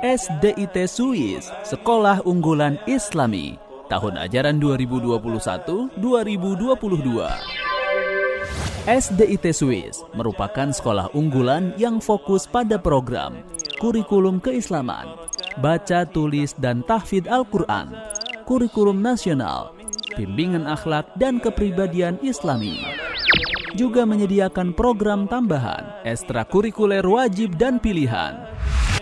[0.04, 3.56] SDIT Swiss Sekolah Unggulan Islami
[3.90, 5.98] tahun ajaran 2021-2022.
[8.88, 13.44] SDIT Swiss merupakan sekolah unggulan yang fokus pada program
[13.80, 15.08] kurikulum keislaman,
[15.64, 17.96] baca, tulis, dan tahfidz Al-Quran,
[18.44, 19.72] kurikulum nasional,
[20.20, 22.76] bimbingan akhlak dan kepribadian islami.
[23.78, 28.34] Juga menyediakan program tambahan, ekstrakurikuler wajib dan pilihan.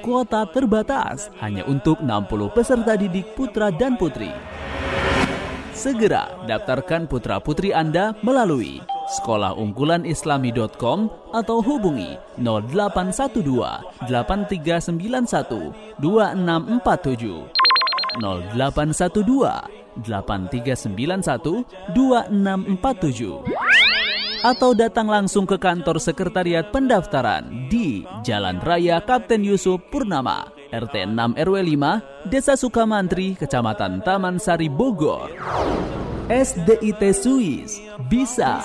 [0.05, 4.29] Kuota terbatas hanya untuk 60 peserta didik putra dan putri.
[5.73, 10.99] Segera daftarkan putra-putri Anda melalui sekolahunggulanislami.com
[11.33, 17.47] atau hubungi 0812 8391 2647
[18.21, 21.63] 0812 8391
[21.95, 31.11] 2647 atau datang langsung ke kantor sekretariat pendaftaran di Jalan Raya Kapten Yusuf Purnama, RT
[31.11, 35.33] 6 RW 5, Desa Sukamantri, Kecamatan Taman Sari, Bogor.
[36.29, 37.81] SDIT Suis
[38.13, 38.61] bisa.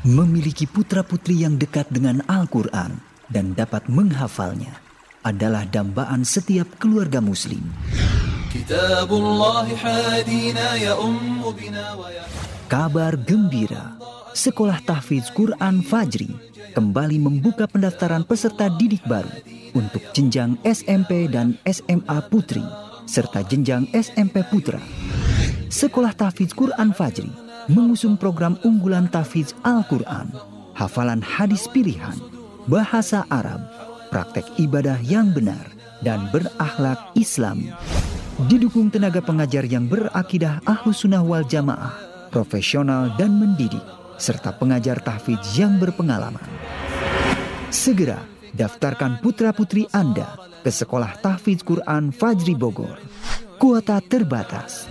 [0.00, 2.96] Memiliki putra-putri yang dekat dengan Al-Quran
[3.28, 4.89] dan dapat menghafalnya
[5.24, 7.60] adalah dambaan setiap keluarga muslim.
[12.70, 13.84] Kabar gembira,
[14.30, 16.30] Sekolah Tahfiz Quran Fajri
[16.74, 19.30] kembali membuka pendaftaran peserta didik baru
[19.74, 22.62] untuk jenjang SMP dan SMA Putri,
[23.10, 24.82] serta jenjang SMP Putra.
[25.70, 27.30] Sekolah Tahfiz Quran Fajri
[27.70, 30.34] mengusung program unggulan Tahfiz Al-Quran,
[30.74, 32.18] hafalan hadis pilihan,
[32.66, 33.62] bahasa Arab,
[34.10, 35.70] praktek ibadah yang benar,
[36.02, 37.70] dan berakhlak Islam.
[38.50, 41.94] Didukung tenaga pengajar yang berakidah ahlus sunnah wal jamaah,
[42.34, 43.84] profesional dan mendidik,
[44.18, 46.44] serta pengajar tahfidz yang berpengalaman.
[47.70, 48.18] Segera
[48.50, 52.98] daftarkan putra-putri Anda ke Sekolah Tahfidz Quran Fajri Bogor.
[53.60, 54.88] Kuota terbatas.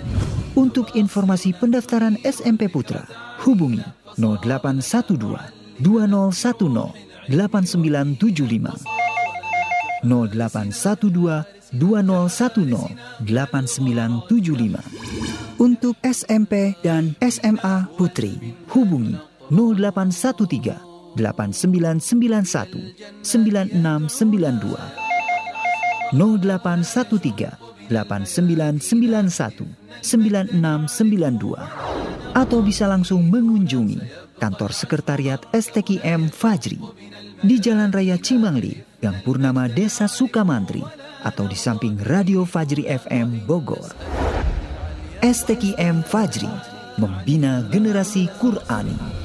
[0.53, 3.01] Untuk informasi pendaftaran SMP Putra,
[3.41, 3.81] hubungi
[4.17, 9.08] 0812 2010 8975
[10.03, 11.45] 0812
[11.75, 14.79] 2010 8975.
[15.59, 19.19] Untuk SMP dan SMA Putri, hubungi
[19.51, 24.77] 0813 8991 9692
[26.13, 29.65] 0813 8991
[30.01, 31.57] 9692
[32.29, 33.97] atau bisa langsung mengunjungi
[34.37, 36.77] kantor sekretariat STKM Fajri
[37.41, 40.82] di Jalan Raya Cimangli, Gang Purnama Desa Sukamantri
[41.24, 43.92] atau di samping Radio Fajri FM Bogor.
[45.24, 46.50] STKM Fajri
[47.00, 49.24] membina generasi Qurani.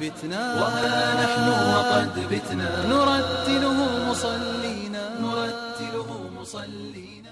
[0.00, 3.78] بتنا وها نحن وقد بتنا نرتله
[4.10, 7.26] مصلين نرتله مصلين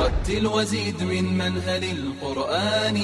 [0.00, 2.96] رتل وزيد من منهل القرآن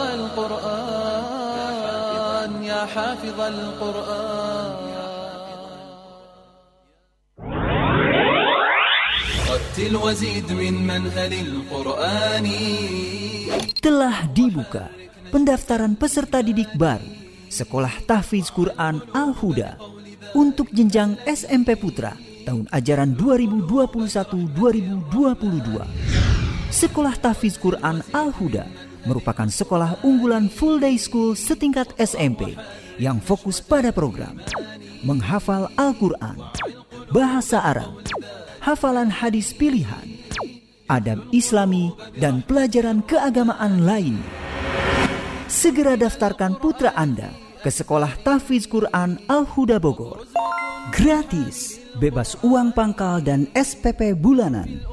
[1.21, 1.73] القرآن
[2.65, 4.77] يا حافظ القرآن
[9.51, 12.47] رتل وزيد من منهل القرآن
[13.81, 14.93] Telah dibuka
[15.33, 17.24] pendaftaran peserta didik baru
[17.56, 19.80] Sekolah Tahfiz Quran Al-Huda
[20.36, 22.12] untuk jenjang SMP Putra
[22.44, 24.60] tahun ajaran 2021-2022.
[26.68, 28.68] Sekolah Tahfiz Quran Al-Huda
[29.08, 32.60] merupakan sekolah unggulan full day school setingkat SMP
[33.00, 34.36] yang fokus pada program
[35.08, 36.36] menghafal Al-Quran,
[37.16, 38.04] bahasa Arab,
[38.60, 40.04] hafalan hadis pilihan,
[40.92, 44.28] adab islami, dan pelajaran keagamaan lainnya.
[45.48, 50.30] Segera daftarkan putra Anda ke Sekolah Tahfiz Quran Al-Huda Bogor.
[50.94, 54.86] Gratis, bebas uang pangkal dan SPP bulanan.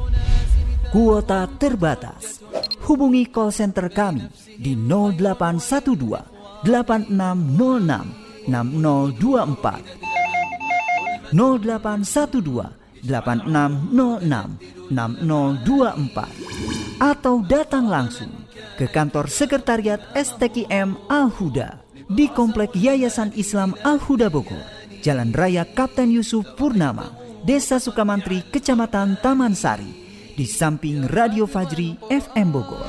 [0.89, 2.41] Kuota terbatas.
[2.89, 4.25] Hubungi call center kami
[4.57, 12.73] di 0812 8606 6024 0812
[13.05, 18.33] 8606 6024 atau datang langsung
[18.81, 24.63] ke kantor sekretariat STKM Al-Huda di Komplek Yayasan Islam Al-Huda Bogor,
[25.03, 29.91] Jalan Raya Kapten Yusuf Purnama, Desa Sukamantri, Kecamatan Taman Sari,
[30.33, 32.89] di samping Radio Fajri FM Bogor.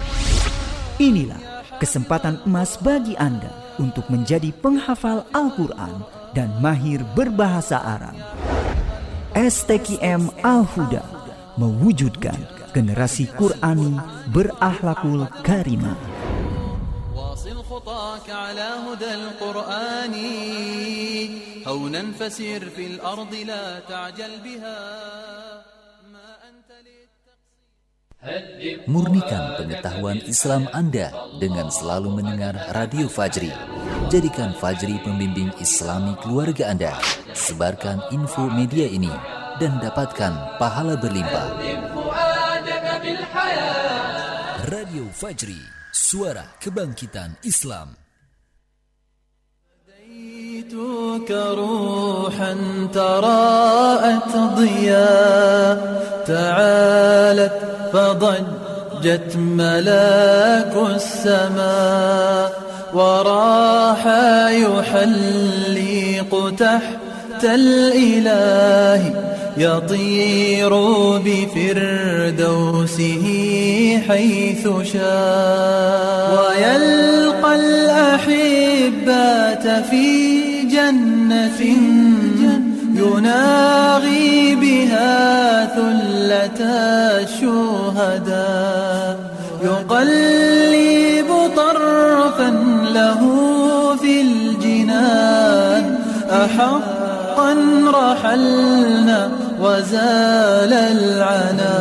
[1.01, 3.49] Inilah kesempatan emas bagi Anda
[3.81, 6.05] untuk menjadi penghafal Al-Quran
[6.37, 8.15] dan mahir berbahasa Arab.
[9.33, 11.01] STKM Al-Huda
[11.57, 12.37] mewujudkan
[12.73, 13.97] generasi Qurani
[14.29, 16.12] berakhlakul karimah.
[17.72, 20.14] واصل خطاك على هدى القرآن
[21.66, 24.78] هونا فسير في الأرض لا تعجل بها
[28.90, 33.54] Murnikan pengetahuan Islam Anda dengan selalu mendengar Radio Fajri.
[34.10, 36.98] Jadikan Fajri pembimbing Islami keluarga Anda.
[37.30, 39.14] Sebarkan info media ini
[39.62, 41.62] dan dapatkan pahala berlimpah.
[44.66, 45.62] Radio Fajri,
[45.93, 48.03] suara kebangkitan Islam.
[50.73, 52.57] جئتك روحا
[52.93, 55.77] تراءت ضياء
[56.27, 57.53] تعالت
[57.93, 62.51] فضجت ملاك السماء
[62.93, 64.07] وراح
[64.51, 69.01] يحلق تحت الإله
[69.57, 70.73] يطير
[71.25, 73.23] بفردوسه
[74.07, 76.33] حيث شاء.
[76.39, 78.85] ويلقى الأحبات
[79.89, 81.61] في جنة
[82.95, 86.59] يناغي بها ثلة
[87.23, 89.13] الشهداء.
[89.63, 92.49] يقلب طرفا
[92.93, 93.21] له
[93.95, 95.99] في الجنان.
[96.31, 97.53] أحقا
[97.93, 101.75] رحلنا وزال العنا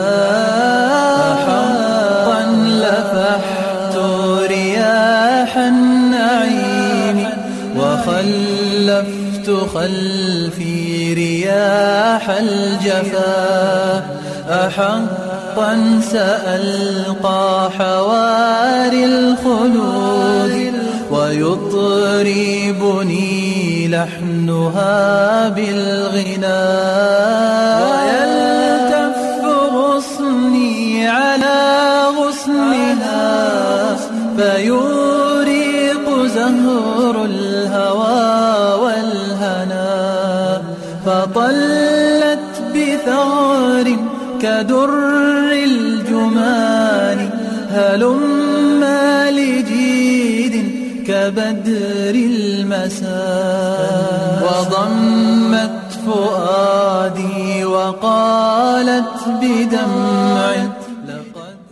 [1.33, 2.43] أحقا
[2.83, 3.97] لفحت
[4.51, 7.29] رياح النعيم
[7.77, 14.03] وخلفت خلفي رياح الجفا
[14.51, 20.82] أحقا سألقى حواري الخلود
[21.13, 23.03] ويطربني
[23.89, 26.53] لحنها بالغناء
[27.89, 29.19] ويلتف
[29.75, 31.61] غصني على
[32.19, 33.97] غصنها
[34.37, 39.93] فيوريق زهر الهوى والهنا.
[41.07, 43.87] فطلت بثغر
[44.43, 44.91] كدر
[45.53, 47.21] الجمان
[47.71, 49.82] هلما لجيد
[51.22, 53.08] كبدر المساء
[54.46, 60.78] وضمت فؤادي وقالت بدمع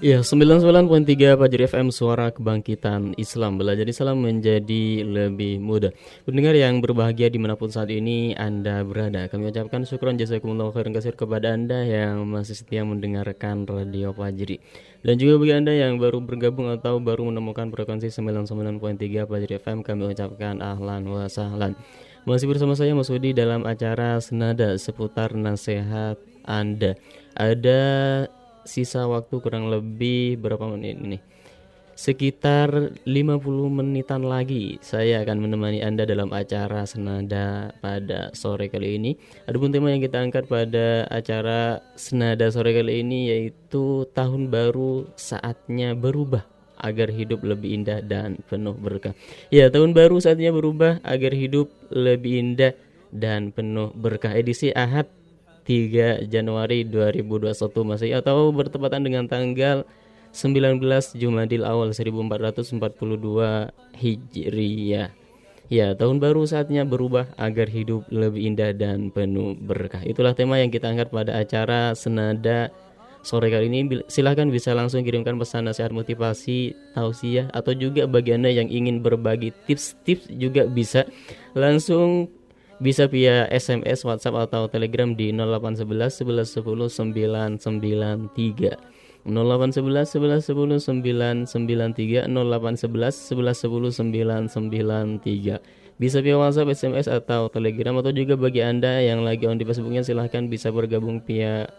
[0.05, 5.95] Ya, 99.3 Fajri FM Suara Kebangkitan Islam Belajar Islam menjadi lebih mudah
[6.27, 11.57] Pendengar yang berbahagia dimanapun saat ini Anda berada Kami ucapkan syukuran jazakumullah khairan kasir kepada
[11.57, 14.61] Anda Yang masih setia mendengarkan Radio Fajri
[15.00, 20.12] dan juga bagi Anda yang baru bergabung atau baru menemukan frekuensi 99.3 Fajri FM Kami
[20.12, 21.72] ucapkan ahlan wa sahlan
[22.28, 27.00] Masih bersama saya Mas Wudi dalam acara Senada seputar nasihat Anda
[27.32, 27.80] Ada
[28.68, 31.18] sisa waktu kurang lebih berapa menit ini?
[32.00, 39.20] Sekitar 50 menitan lagi saya akan menemani Anda dalam acara Senada pada sore kali ini.
[39.44, 45.92] Adapun tema yang kita angkat pada acara Senada sore kali ini yaitu tahun baru saatnya
[45.92, 46.40] berubah
[46.80, 49.12] agar hidup lebih indah dan penuh berkah.
[49.52, 52.72] Ya, tahun baru saatnya berubah agar hidup lebih indah
[53.12, 54.32] dan penuh berkah.
[54.32, 55.04] Edisi Ahad
[55.68, 57.52] 3 Januari 2021
[57.84, 59.84] masih atau bertepatan dengan tanggal
[60.30, 60.80] 19
[61.18, 62.78] Jumadil awal 1442
[63.98, 65.10] Hijriyah.
[65.70, 70.02] Ya, tahun baru saatnya berubah agar hidup lebih indah dan penuh berkah.
[70.02, 72.74] Itulah tema yang kita angkat pada acara Senada
[73.22, 74.02] sore kali ini.
[74.10, 79.54] Silahkan bisa langsung kirimkan pesan nasihat motivasi, tausiah atau juga bagi Anda yang ingin berbagi
[79.70, 81.06] tips-tips juga bisa
[81.54, 82.26] langsung
[82.80, 88.99] bisa via SMS, WhatsApp atau Telegram di 0811 11 10 993.
[89.25, 98.11] 0811 11 10 993 0811 11 10 993 bisa via WhatsApp, SMS atau Telegram atau
[98.11, 101.71] juga bagi Anda yang lagi on di Facebooknya silahkan bisa bergabung via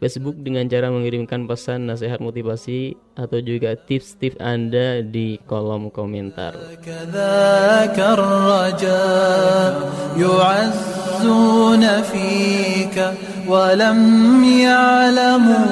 [0.00, 6.56] Facebook dengan cara mengirimkan pesan nasihat motivasi atau juga tips-tips Anda di kolom komentar.
[6.84, 9.72] كذاك الرجاء
[10.16, 12.96] يعزون فيك
[13.48, 14.00] ولم
[14.44, 15.67] يعلموا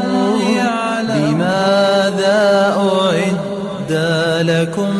[4.76, 4.92] لكم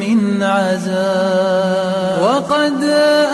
[0.00, 2.76] من عزاء وقد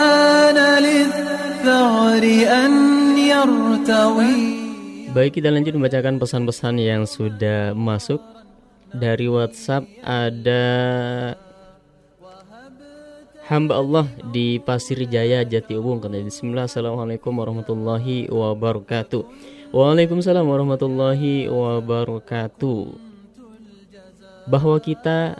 [0.03, 2.71] آن للثغر أن
[3.17, 4.63] يرتوي
[5.13, 8.17] Baik, kita lanjut membacakan pesan-pesan yang sudah masuk
[8.89, 10.65] dari WhatsApp ada
[13.45, 19.21] hamba Allah di Pasir Jaya Jati Ubung kata Bismillah Assalamualaikum warahmatullahi wabarakatuh
[19.69, 23.13] Waalaikumsalam warahmatullahi wabarakatuh
[24.47, 25.37] bahwa kita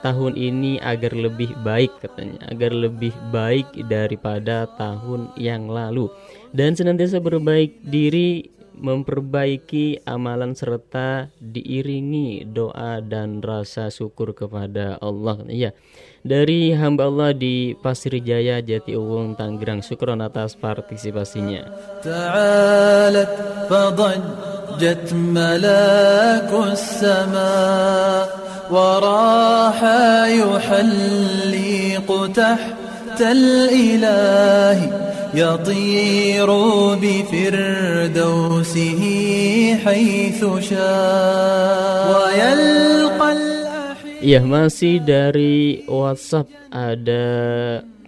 [0.00, 2.44] tahun ini agar lebih baik katanya.
[2.52, 6.08] Agar lebih baik daripada tahun yang lalu.
[6.52, 15.39] Dan senantiasa berbaik diri memperbaiki amalan serta diiringi doa dan rasa syukur kepada Allah.
[15.47, 15.71] Iya.
[16.25, 19.85] Dari hamba Allah di Pasir Jaya, Jati Uwung, Tanggerang.
[19.85, 21.69] Syukron atas partisipasinya.
[22.01, 23.33] تعالت
[23.69, 28.25] فضجت ملاك السماء
[28.71, 29.79] وراح
[30.27, 34.77] يحلق تحت الإله
[35.33, 36.49] يطير
[37.01, 39.01] بفردوسه
[39.85, 43.55] حيث شاء ويلقى
[44.25, 47.25] Iya, masih dari WhatsApp ada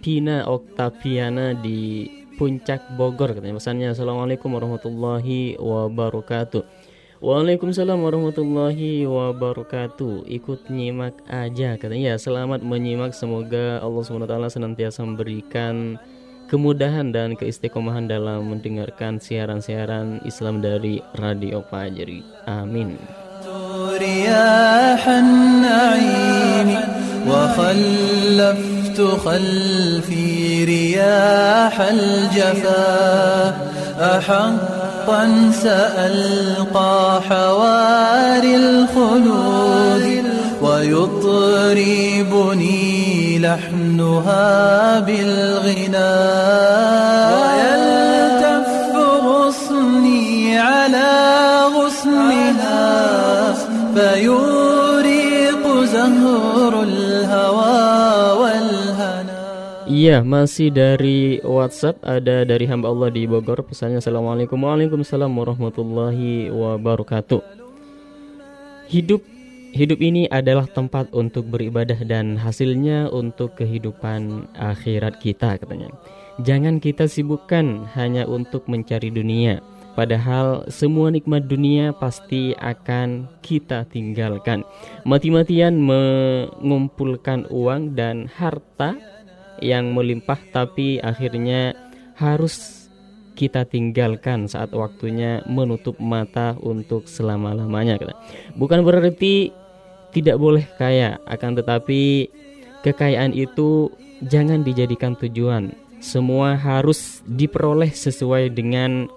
[0.02, 6.62] Pina Oktaviana di Puncak Bogor katanya pesannya Assalamualaikum warahmatullahi wabarakatuh
[7.22, 16.02] Waalaikumsalam warahmatullahi wabarakatuh Ikut nyimak aja katanya ya selamat menyimak semoga Allah SWT senantiasa memberikan
[16.52, 22.96] kemudahan dan keistiqomahan dalam mendengarkan siaran-siaran Islam dari Radio Fajri Amin
[23.98, 26.78] رياح النعيم
[27.28, 33.54] وخلفت خلفي رياح الجفا
[34.00, 40.31] أحقا سألقى حواري الخلود
[41.83, 42.79] ويطربني
[43.39, 46.03] لحنها بالغناء
[47.39, 48.69] ويلتف
[49.27, 51.11] غصني على
[51.75, 52.83] غصنها
[53.95, 57.81] فيوريق زهر الهوى
[58.41, 59.33] والهنا
[59.83, 67.43] Iya, masih dari WhatsApp ada dari hamba Allah di Bogor pesannya Assalamualaikum Waalaikumsalam warahmatullahi wabarakatuh.
[68.87, 69.21] Hidup
[69.73, 75.89] hidup ini adalah tempat untuk beribadah dan hasilnya untuk kehidupan akhirat kita katanya.
[76.45, 79.59] Jangan kita sibukkan hanya untuk mencari dunia.
[79.93, 84.65] Padahal semua nikmat dunia pasti akan kita tinggalkan.
[85.05, 88.97] Mati-matian mengumpulkan uang dan harta
[89.61, 91.77] yang melimpah tapi akhirnya
[92.17, 92.89] harus
[93.33, 98.01] kita tinggalkan saat waktunya menutup mata untuk selama-lamanya.
[98.57, 99.62] Bukan berarti
[100.12, 102.32] tidak boleh kaya, akan tetapi
[102.82, 103.92] kekayaan itu
[104.24, 105.76] jangan dijadikan tujuan.
[105.98, 109.10] Semua harus diperoleh sesuai dengan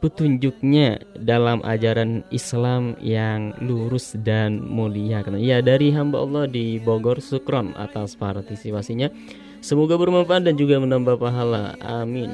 [0.00, 5.20] petunjuknya dalam ajaran Islam yang lurus dan mulia.
[5.36, 9.12] Ya dari hamba Allah di Bogor Sukron atas partisipasinya.
[9.60, 11.76] Semoga bermanfaat dan juga menambah pahala.
[11.84, 12.32] Amin.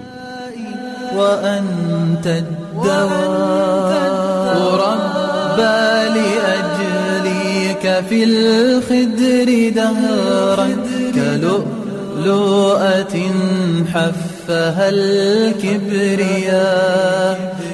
[1.17, 3.07] وأنت الدواء
[4.75, 5.87] ربى
[7.84, 10.70] لأجلك في الخدر دهرا
[11.16, 13.16] كلؤلؤة
[13.94, 16.58] حفها الكبرياء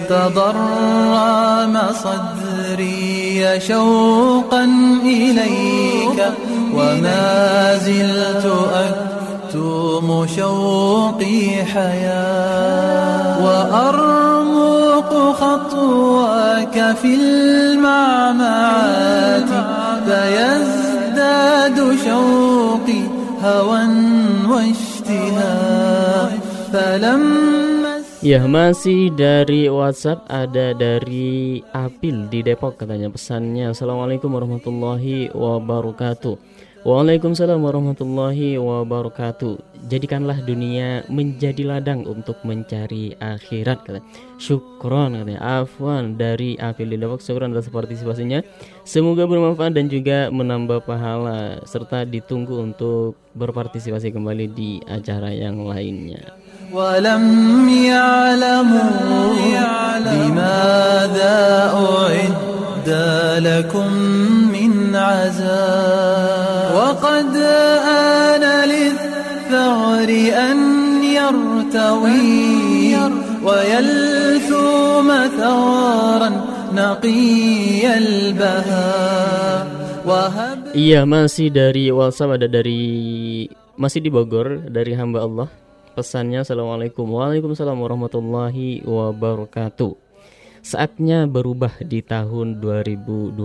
[0.10, 4.64] تضرم صدري شوقا
[5.04, 6.20] إليك
[6.74, 18.48] وما زلت أكتم شوقي حياة وأرمق خطواك في المعمعات
[20.07, 23.03] فيزداد شوقي
[23.43, 23.83] هوى
[24.51, 26.31] واشتهاء
[26.73, 27.93] فلما
[28.23, 36.39] Ya masih dari WhatsApp ada dari Apil di Depok katanya pesannya Assalamualaikum warahmatullahi wabarakatuh
[36.87, 44.03] Waalaikumsalam warahmatullahi wabarakatuh Jadikanlah dunia menjadi ladang untuk mencari akhirat katanya
[44.35, 48.43] Syukron katanya Afwan dari Apil di Depok Syukron atas partisipasinya
[48.83, 56.43] Semoga bermanfaat dan juga menambah pahala Serta ditunggu untuk berpartisipasi kembali di acara yang lainnya
[56.73, 59.37] ولم يعلموا
[60.01, 61.39] لماذا
[61.77, 62.89] أعد
[63.45, 63.93] لكم
[64.53, 66.56] من عذاب
[66.87, 67.35] وقد
[67.87, 70.11] آن للثغر
[70.51, 70.59] أن
[71.05, 72.95] يرتوي
[73.47, 75.09] ويلثوم
[75.39, 76.31] ثغرا
[76.73, 79.61] نقي البهاء
[80.07, 82.81] وهب Iya masih dari WhatsApp ada dari
[83.77, 85.49] masih di Bogor dari hamba Allah
[85.93, 90.06] pesannya Assalamualaikum Waalaikumsalam warahmatullahi wabarakatuh
[90.68, 93.40] Saatnya berubah di tahun 2021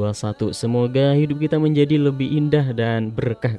[0.50, 3.54] Semoga hidup kita menjadi lebih indah dan berkah.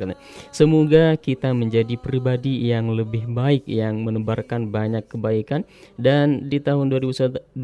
[0.52, 5.64] Semoga kita menjadi pribadi yang lebih baik Yang menebarkan banyak kebaikan.
[5.96, 7.56] Dan di tahun 2021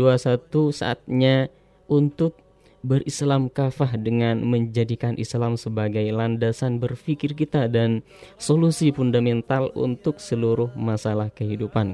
[0.71, 1.51] saatnya
[1.91, 2.39] untuk
[2.79, 8.07] berislam kafah dengan menjadikan Islam sebagai landasan berpikir kita dan
[8.39, 11.91] solusi fundamental untuk seluruh masalah kehidupan.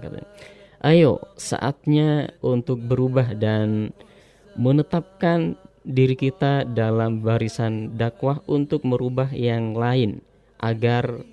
[0.86, 3.90] Ayo, saatnya untuk berubah dan
[4.54, 10.22] menetapkan diri kita dalam barisan dakwah untuk merubah yang lain
[10.62, 11.26] agar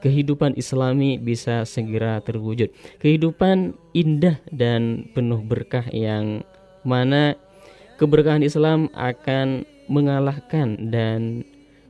[0.00, 2.72] kehidupan Islami bisa segera terwujud.
[2.96, 6.40] Kehidupan indah dan penuh berkah yang
[6.80, 7.36] mana
[8.00, 11.44] keberkahan Islam akan mengalahkan dan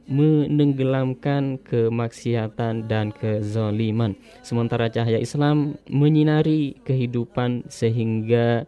[0.08, 4.16] menenggelamkan kemaksiatan dan kezaliman.
[4.40, 8.64] Sementara cahaya Islam menyinari kehidupan sehingga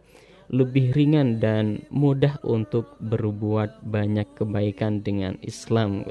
[0.51, 6.03] lebih ringan dan mudah untuk berbuat banyak kebaikan dengan Islam.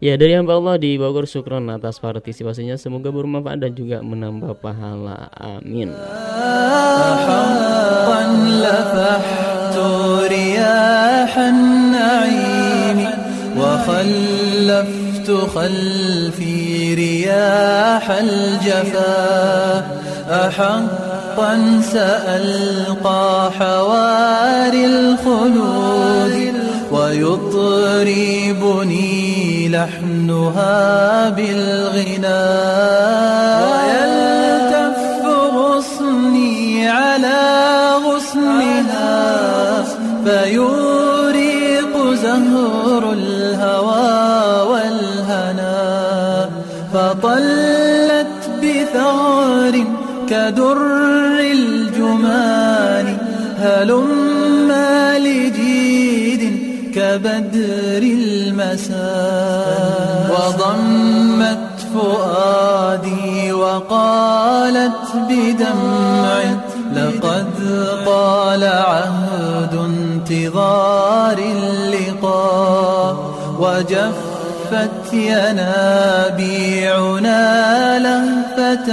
[0.00, 5.28] Ya dari hamba Allah di Bogor syukron atas partisipasinya semoga bermanfaat dan juga menambah pahala.
[5.36, 5.92] Amin.
[14.74, 19.86] وخلفت خلفي رياح الجفا.
[20.30, 26.54] أحقا سألقى حواري الخلود
[26.92, 27.68] ويطربني
[29.68, 32.44] لحنها بالغنى.
[33.70, 34.98] ويلتف
[35.54, 37.42] غصني على
[38.06, 39.14] غصنها
[40.24, 43.04] فيوريق زهر
[50.28, 50.78] كدر
[51.40, 53.18] الجمان
[53.58, 56.42] هلما لجيد
[56.94, 58.94] كبدر المساء.
[60.30, 66.42] وضمت فؤادي وقالت بدمع
[66.94, 67.46] لقد
[68.06, 73.16] طال عهد انتظار اللقاء.
[73.58, 76.58] وجفت ينابيعنا
[77.98, 78.88] لهفة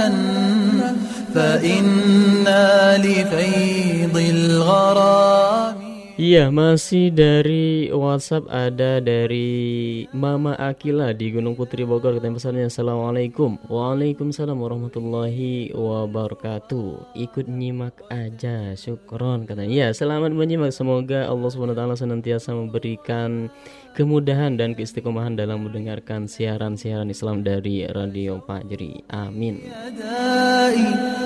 [6.20, 12.68] Iya, masih dari WhatsApp ada dari Mama Akila di Gunung Putri Bogor katanya pesannya.
[12.68, 13.56] Assalamualaikum.
[13.64, 17.16] Waalaikumsalam warahmatullahi wabarakatuh.
[17.16, 19.72] Ikut nyimak aja, syukron katanya.
[19.72, 20.76] Iya, selamat menyimak.
[20.76, 23.48] Semoga Allah SWT senantiasa memberikan
[23.97, 29.65] kemudahan dan keistiqomahan dalam mendengarkan siaran-siaran Islam dari Radio Fajri Amin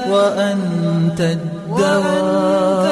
[0.09, 2.91] وأنت الدواء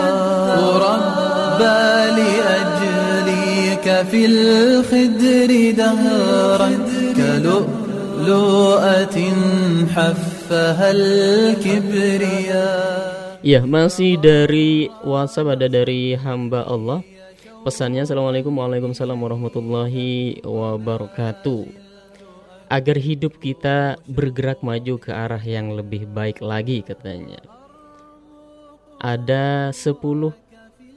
[0.78, 6.70] ربى لأجليك في الخدر دهرا
[7.18, 9.18] كلؤلؤة
[9.96, 13.10] حفها الكبرياء
[13.40, 17.00] Ya, masih dari WhatsApp ada dari hamba Allah.
[17.65, 21.65] Pesannya Assalamualaikum Waalaikumsalam warahmatullahi wabarakatuh.
[22.69, 27.41] Agar hidup kita bergerak maju ke arah yang lebih baik lagi katanya.
[29.01, 29.97] Ada 10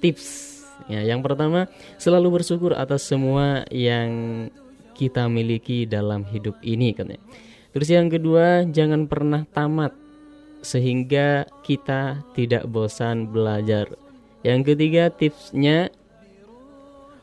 [0.04, 0.60] tips.
[0.92, 4.52] Ya, yang pertama, selalu bersyukur atas semua yang
[4.92, 7.24] kita miliki dalam hidup ini katanya.
[7.72, 9.96] Terus yang kedua, jangan pernah tamat
[10.60, 13.88] sehingga kita tidak bosan belajar.
[14.44, 15.96] Yang ketiga, tipsnya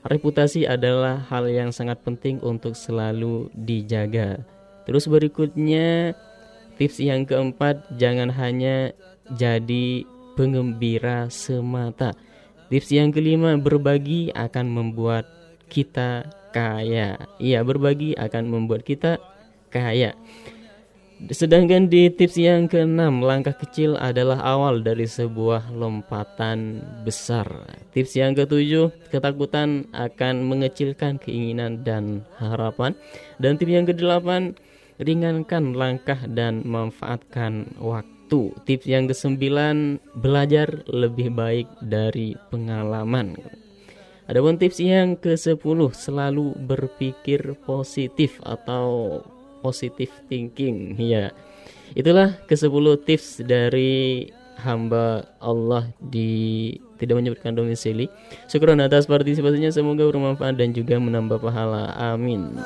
[0.05, 4.45] reputasi adalah hal yang sangat penting untuk selalu dijaga.
[4.85, 6.13] Terus berikutnya,
[6.77, 8.93] tips yang keempat, jangan hanya
[9.33, 10.05] jadi
[10.37, 12.13] pengembira semata.
[12.69, 15.25] Tips yang kelima, berbagi akan membuat
[15.73, 17.17] kita kaya.
[17.41, 19.17] Iya, berbagi akan membuat kita
[19.73, 20.13] kaya.
[21.33, 27.49] Sedangkan di tips yang keenam, langkah kecil adalah awal dari sebuah lompatan besar.
[27.97, 32.93] Tips yang ketujuh, ketakutan akan mengecilkan keinginan dan harapan.
[33.41, 34.53] Dan tips yang kedelapan,
[35.01, 38.53] ringankan langkah dan manfaatkan waktu.
[38.68, 43.41] Tips yang kesembilan, belajar lebih baik dari pengalaman.
[44.25, 49.20] Adapun tips yang ke-10 selalu berpikir positif atau
[49.65, 50.93] positive thinking.
[51.01, 51.33] Ya
[51.97, 52.69] itulah ke 10
[53.09, 54.29] tips dari
[54.61, 58.12] hamba Allah di tidak menyebutkan domisili.
[58.53, 61.97] Syukur atas partisipasinya semoga bermanfaat dan juga menambah pahala.
[61.97, 62.61] Amin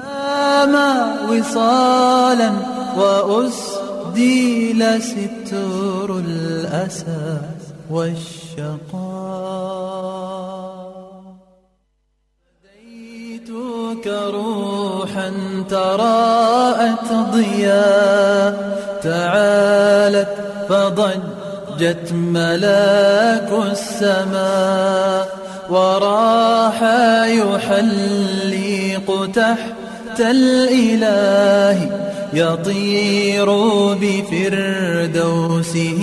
[14.05, 15.33] كروحا
[15.71, 18.79] تراءت ضياء.
[19.03, 20.29] تعالت
[20.69, 25.29] فضجت ملاك السماء.
[25.71, 26.83] وراح
[27.27, 31.91] يحلق تحت الإله.
[32.33, 33.47] يطير
[33.95, 36.01] بفردوسه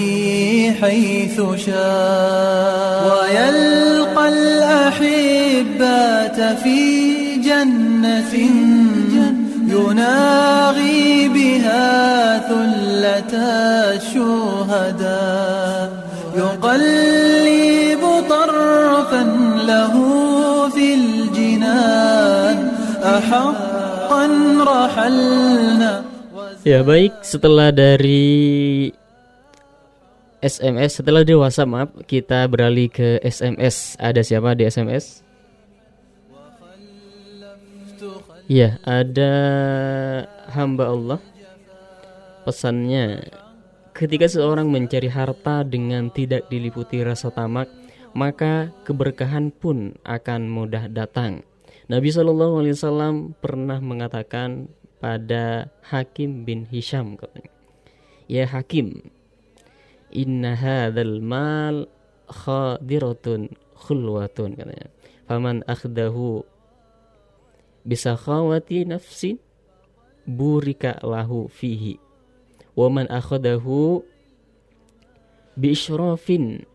[0.82, 3.12] حيث شاء.
[3.12, 7.05] ويلقى الأحبات في
[7.65, 8.35] جنة
[9.71, 13.35] يناغي بها ثلة
[13.97, 15.87] الشهداء
[16.37, 19.23] يقلب طرفا
[19.67, 19.95] له
[20.69, 22.57] في الجنان
[23.03, 24.27] أحقا
[24.67, 26.05] رحلنا
[26.61, 28.93] Ya baik, setelah dari
[30.45, 33.97] SMS, setelah dari WhatsApp maaf, kita beralih ke SMS.
[33.97, 35.25] Ada siapa di SMS?
[38.46, 39.34] Iya, ada
[40.54, 41.20] hamba Allah.
[42.46, 43.26] Pesannya,
[43.90, 47.66] ketika seorang mencari harta dengan tidak diliputi rasa tamak,
[48.14, 51.42] maka keberkahan pun akan mudah datang.
[51.90, 54.70] Nabi Shallallahu Alaihi Wasallam pernah mengatakan
[55.02, 57.50] pada Hakim bin Hisham katanya.
[58.30, 59.10] Ya Hakim,
[60.14, 61.90] inna hadzal mal
[62.30, 64.94] khadiratun khulwatun katanya.
[65.26, 66.46] Faman akhdahu
[67.86, 69.38] bisa khawati nafsin
[70.26, 72.02] burika lahu fihi.
[72.76, 74.04] Waman akhdahu
[75.56, 76.66] bi isyrafin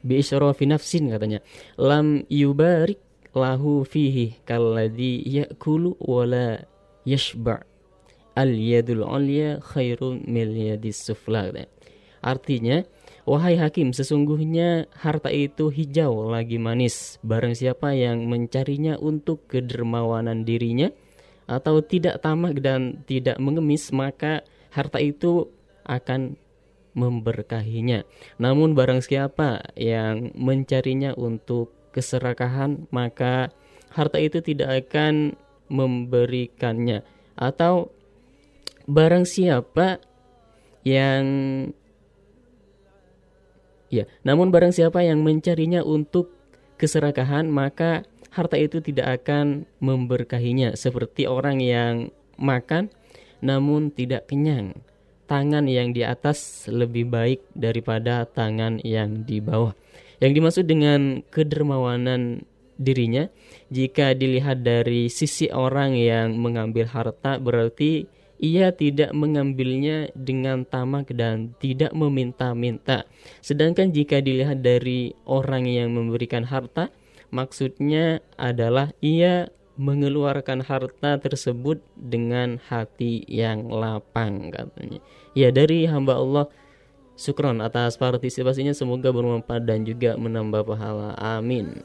[0.00, 1.44] bi israfi nafsin katanya.
[1.76, 3.02] Lam yubarik
[3.36, 6.64] lahu fihi kalladhi ya'kulu wala
[7.04, 7.66] yashba'
[8.36, 11.52] al yadul ulya khairun mil yadis sufla
[12.22, 12.86] artinya
[13.24, 17.18] wahai hakim sesungguhnya harta itu hijau lagi manis.
[17.22, 20.90] Barang siapa yang mencarinya untuk kedermawanan dirinya
[21.46, 25.50] atau tidak tamak dan tidak mengemis maka harta itu
[25.86, 26.38] akan
[26.92, 28.04] memberkahinya.
[28.36, 33.52] Namun barang siapa yang mencarinya untuk keserakahan maka
[33.92, 35.36] harta itu tidak akan
[35.72, 37.04] memberikannya.
[37.36, 37.92] Atau
[38.88, 40.00] barang siapa
[40.84, 41.24] yang
[43.92, 46.32] ya namun barang siapa yang mencarinya untuk
[46.80, 50.74] keserakahan maka harta itu tidak akan memberkahinya.
[50.74, 52.88] Seperti orang yang makan
[53.44, 54.74] namun tidak kenyang.
[55.28, 59.72] Tangan yang di atas lebih baik daripada tangan yang di bawah.
[60.18, 62.44] Yang dimaksud dengan kedermawanan
[62.80, 63.30] dirinya
[63.70, 68.10] jika dilihat dari sisi orang yang mengambil harta berarti
[68.42, 73.06] ia tidak mengambilnya dengan tamak dan tidak meminta-minta.
[73.38, 76.90] Sedangkan jika dilihat dari orang yang memberikan harta,
[77.30, 79.46] maksudnya adalah ia
[79.78, 85.00] mengeluarkan harta tersebut dengan hati yang lapang katanya.
[85.32, 86.46] Ya dari hamba Allah
[87.16, 91.14] Syukron atas partisipasinya semoga bermanfaat dan juga menambah pahala.
[91.14, 91.78] Amin.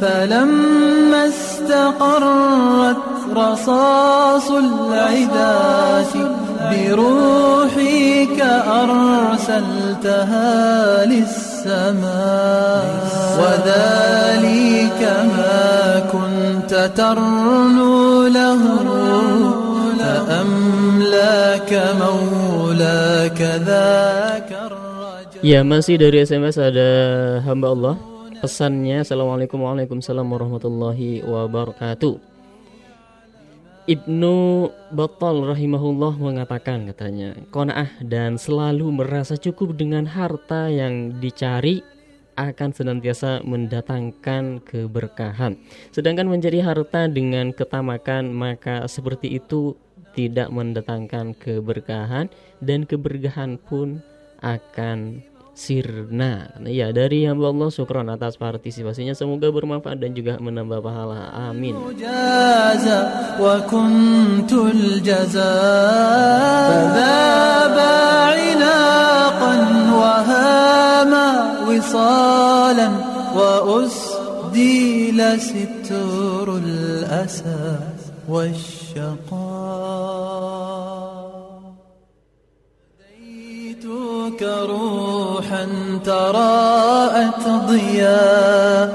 [0.00, 2.96] فلما استقرت
[3.36, 6.14] رصاص العداة
[6.70, 8.40] بروحك
[8.82, 10.50] أرسلتها
[11.06, 12.84] للسماء
[13.40, 15.00] وذلك
[15.36, 18.58] ما كنت ترنو له
[20.26, 21.70] فأملاك
[22.00, 24.50] مولاك ذاك
[25.44, 26.88] Ya masih dari SMS ada
[27.44, 27.94] hamba Allah?
[28.44, 29.00] Pesannya.
[29.00, 32.20] Assalamualaikum Waalaikumsalam warahmatullahi wabarakatuh.
[33.88, 34.36] Ibnu
[34.92, 41.80] Battal rahimahullah mengatakan katanya Kona'ah dan selalu merasa cukup dengan harta yang dicari
[42.36, 45.56] akan senantiasa mendatangkan keberkahan.
[45.88, 49.72] Sedangkan mencari harta dengan ketamakan maka seperti itu
[50.12, 52.28] tidak mendatangkan keberkahan
[52.60, 54.04] Dan keberkahan pun
[54.44, 56.55] akan sirna.
[56.63, 61.35] Ya dari hamba Allah syukron atas partisipasinya semoga bermanfaat dan juga menambah pahala.
[61.51, 61.75] Amin.
[78.39, 79.42] روحا
[87.74, 88.88] ضياء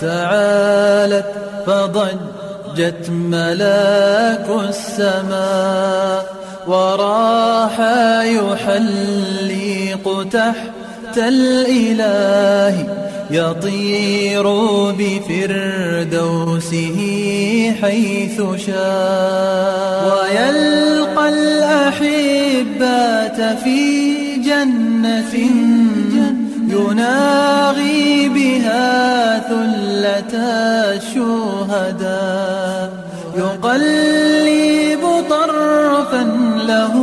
[0.00, 1.26] تعالت
[1.66, 6.26] فضجت ملاك السماء
[6.66, 7.80] وراح
[8.24, 12.74] يحلق تحت الإله
[13.30, 14.46] يطير
[14.98, 16.98] بفردوسه
[17.82, 18.36] حيث
[18.66, 20.02] شاء.
[20.12, 23.80] ويلقى الأحبات في
[24.36, 25.34] جنة
[26.76, 30.34] يناغي بها ثلة
[30.96, 32.90] الشهداء.
[33.36, 36.22] يقلب طرفا
[36.68, 36.94] له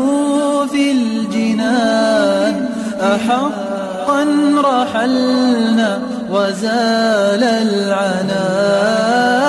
[0.71, 2.55] في الجنان.
[3.01, 4.21] أحقا
[4.63, 5.91] رحلنا
[6.31, 9.42] وزال العنان.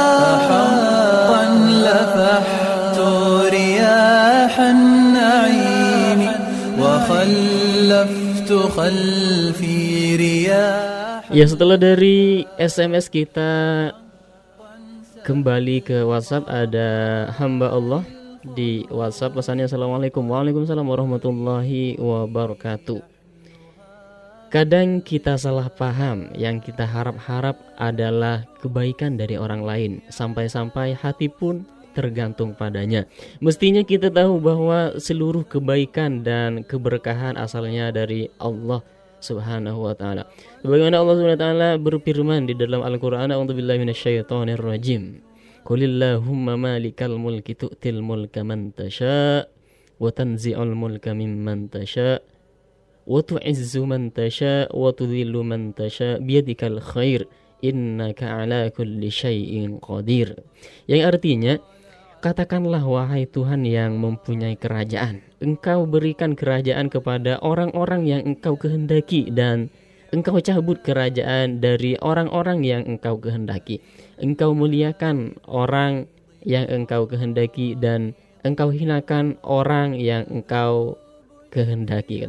[11.33, 13.49] Ya setelah dari SMS kita
[15.25, 16.89] kembali ke WhatsApp ada
[17.41, 18.05] hamba Allah
[18.45, 19.41] di WhatsApp.
[19.41, 20.21] Pesannya Assalamualaikum.
[20.29, 23.01] Waalaikumsalam warahmatullahi wabarakatuh.
[24.53, 29.93] Kadang kita salah paham Yang kita harap-harap adalah kebaikan dari orang lain.
[30.13, 31.65] Sampai-sampai hati pun
[31.95, 33.07] tergantung padanya
[33.39, 38.83] Mestinya kita tahu bahwa seluruh kebaikan dan keberkahan asalnya dari Allah
[39.25, 40.29] Subhanahu wa taala.
[40.61, 45.25] Sebagaimana Allah Subhanahu wa taala berfirman di dalam Al-Qur'an, "A'udzubillahi minasyaitonir rajim."
[45.65, 49.49] Qulillahumma malikal mulki tu'til mulka man tasha
[49.97, 52.21] wa tanzi'ul mulka mimman tasha
[53.09, 57.25] wa tu'izzu man tasha wa tudhillu man tasha biyadikal khair
[57.65, 60.37] innaka ala kulli syai'in qadir.
[60.85, 61.53] Yang artinya
[62.25, 69.69] Katakanlah wahai Tuhan yang mempunyai kerajaan Engkau berikan kerajaan kepada orang-orang yang engkau kehendaki Dan
[70.09, 73.85] engkau cabut kerajaan dari orang-orang yang engkau kehendaki.
[74.17, 76.09] Engkau muliakan orang
[76.49, 80.97] yang engkau kehendaki Dan engkau hinakan orang yang engkau
[81.53, 82.25] kehendaki.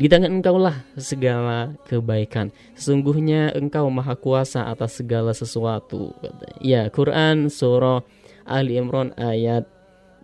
[0.00, 2.48] Di tangan engkaulah segala kebaikan.
[2.74, 6.10] Sesungguhnya engkau maha kuasa atas segala sesuatu.
[6.58, 8.02] Ya Quran surah
[8.44, 9.68] Ali Imran ayat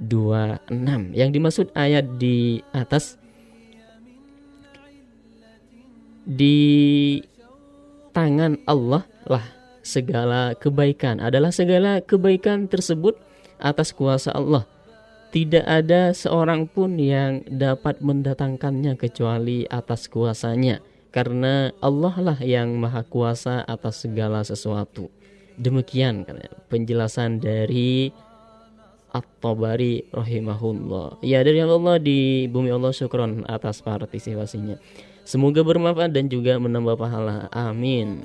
[0.01, 1.13] 26.
[1.13, 3.21] Yang dimaksud ayat di atas
[6.25, 6.57] di
[8.17, 9.45] tangan Allah lah
[9.81, 13.17] segala kebaikan adalah segala kebaikan tersebut
[13.61, 14.65] atas kuasa Allah.
[15.31, 20.83] Tidak ada seorang pun yang dapat mendatangkannya kecuali atas kuasanya
[21.15, 25.11] karena Allah lah yang maha kuasa atas segala sesuatu.
[25.61, 26.25] Demikian
[26.73, 28.09] penjelasan dari
[29.13, 31.21] At-Tabari rahimahullah.
[31.21, 34.81] Ya dari Allah di bumi Allah syukron atas partisipasinya.
[35.29, 37.53] Semoga bermanfaat dan juga menambah pahala.
[37.53, 38.25] Amin.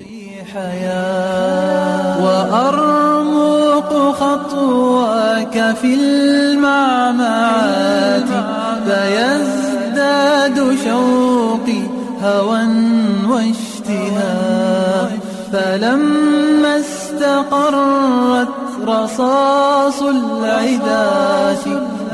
[17.16, 18.48] استقرت
[18.86, 21.64] رصاص العداة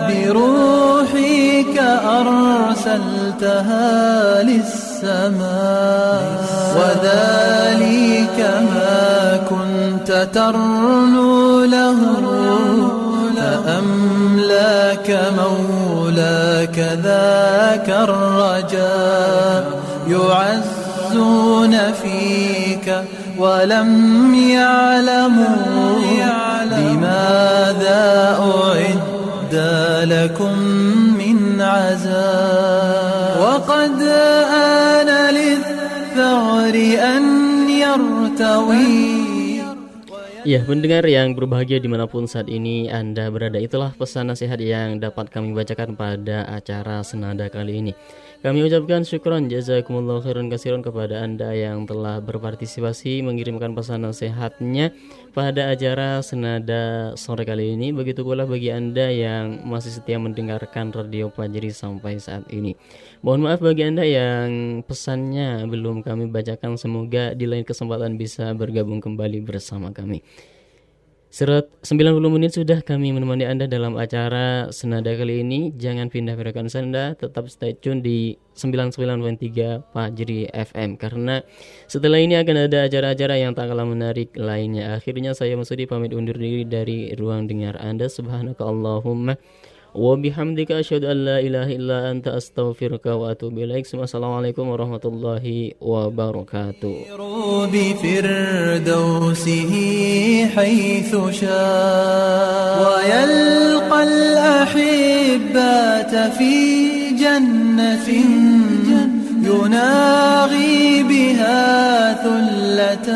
[0.08, 1.76] بروحك
[2.18, 3.82] أرسلتها
[4.42, 6.22] للسماء.
[6.76, 8.38] وذلك
[8.74, 11.98] ما كنت ترنو له
[13.36, 15.08] فأملاك
[15.38, 19.64] مولاك ذاك الرجاء
[20.08, 22.88] يعزون فيك
[23.41, 23.89] ولم
[24.35, 25.87] يعلموا
[26.65, 28.03] لماذا
[28.39, 29.55] أعد
[30.11, 30.53] لكم
[31.21, 34.01] من عذاب وقد
[34.51, 36.75] آن للثغر
[37.15, 37.23] أن
[37.69, 39.27] يرتوي
[40.47, 45.51] Ya, pendengar yang berbahagia dimanapun saat ini Anda berada Itulah pesan nasihat yang dapat kami
[45.51, 47.91] bacakan pada acara Senada kali ini
[48.42, 54.90] kami ucapkan syukron jazakumullah khairan kasiron kepada Anda yang telah berpartisipasi mengirimkan pesan nasihatnya
[55.30, 57.94] pada acara Senada sore kali ini.
[57.94, 62.74] Begitu pula bagi Anda yang masih setia mendengarkan Radio Fajri sampai saat ini.
[63.22, 66.74] Mohon maaf bagi Anda yang pesannya belum kami bacakan.
[66.74, 70.18] Semoga di lain kesempatan bisa bergabung kembali bersama kami.
[71.32, 75.72] Serat 90 menit sudah kami menemani Anda dalam acara Senada kali ini.
[75.72, 81.40] Jangan pindah frekuensi Anda, tetap stay tune di 99.3 Fajri FM karena
[81.88, 84.92] setelah ini akan ada acara-acara yang tak kalah menarik lainnya.
[84.92, 88.12] Akhirnya saya Masudi pamit undur diri dari ruang dengar Anda.
[88.12, 89.40] Subhanakallahumma
[89.94, 93.94] وبحمدك أشهد أن لا إله إلا أنت أستغفرك وأتوب إليك.
[93.94, 96.96] السلام عليكم ورحمة الله وبركاته.
[97.72, 99.72] بفردوسه
[100.56, 102.82] حيث شاء.
[102.82, 106.54] ويلقى الأحبات في
[107.10, 108.08] جنة
[109.44, 113.08] يناغي بها ثلة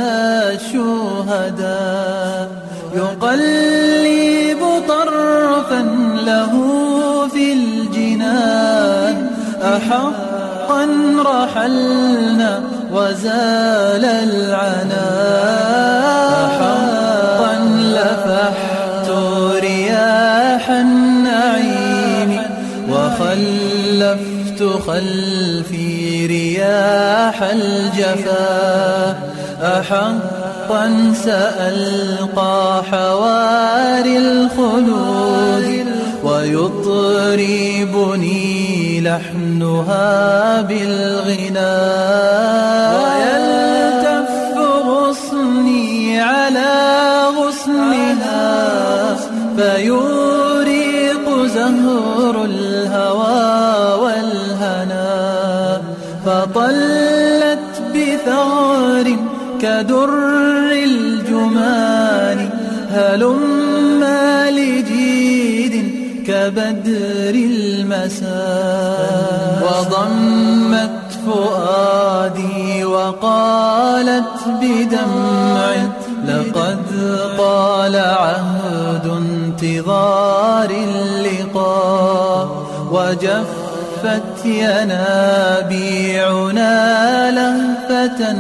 [0.53, 2.67] الشهداء.
[2.97, 3.35] طرفا
[6.27, 6.53] له
[7.29, 9.17] في الجنان.
[9.63, 10.83] أحقا
[11.25, 12.63] رحلنا
[12.93, 15.87] وزال العناء
[16.47, 17.55] أحقا
[17.97, 19.09] لفحت
[19.63, 22.33] رياح النعيم
[22.91, 29.17] وخلفت خلفي رياح الجفا.
[29.63, 35.87] أحقا سألقى حواري الخلود.
[36.25, 37.91] ويطربني
[39.01, 41.67] لحنها بالغناء
[43.03, 44.31] ويلتف
[44.87, 46.73] غصني على
[47.39, 49.17] غصنها
[49.57, 53.55] فيوريق زهر الهوى
[54.03, 55.17] والهنا.
[56.27, 59.07] فطلت بثغر
[59.61, 60.11] كدر
[60.73, 62.39] الجمان.
[62.91, 63.76] هلم
[66.27, 68.27] كبدر المساء
[69.63, 70.91] وضمت
[71.27, 74.25] فؤادي وقالت
[74.63, 75.75] بدمع
[76.29, 76.79] لقد
[77.39, 82.49] طال عهد انتظار اللقاء
[82.93, 86.01] وجفت ينابيعنا
[87.31, 88.37] لهفة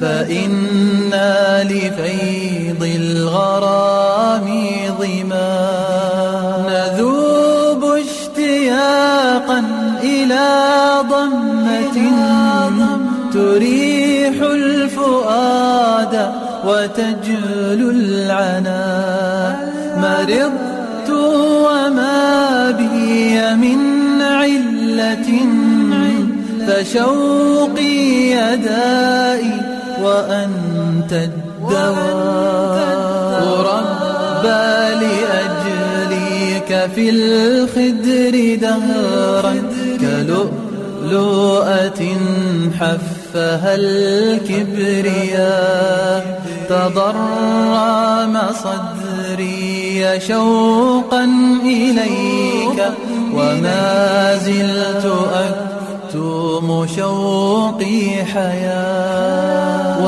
[0.00, 4.46] فإنا لفيض الغرام
[4.98, 5.97] ظما
[10.02, 10.48] إلى
[11.10, 11.98] ضمة
[13.32, 16.32] تريح الفؤاد
[16.66, 18.86] وتجلو العنا.
[19.96, 23.80] مرضت وما بي من
[24.22, 25.28] علة
[26.66, 27.96] فشوقي
[28.30, 29.60] يدائي
[30.02, 32.48] وأنت الدواء.
[33.60, 34.78] ربى
[36.68, 39.54] لأجليك في الخدر دهرا
[40.00, 42.02] كلؤلؤة
[42.80, 45.38] حفها الكبرياء
[46.68, 51.24] تضرم صدري شوقا
[51.64, 52.78] إليك
[53.34, 60.04] وما زلت أكتم شوقي حياة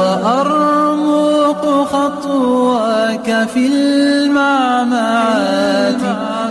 [1.50, 5.22] وأرمق خطواك في المعمعات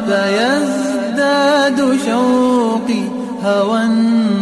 [0.08, 3.04] فيزداد شوقي
[3.44, 3.84] هوى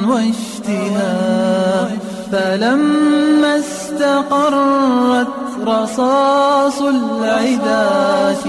[0.08, 1.90] واشتهاء.
[2.32, 5.28] فلما استقرت
[5.68, 8.46] رصاص العداة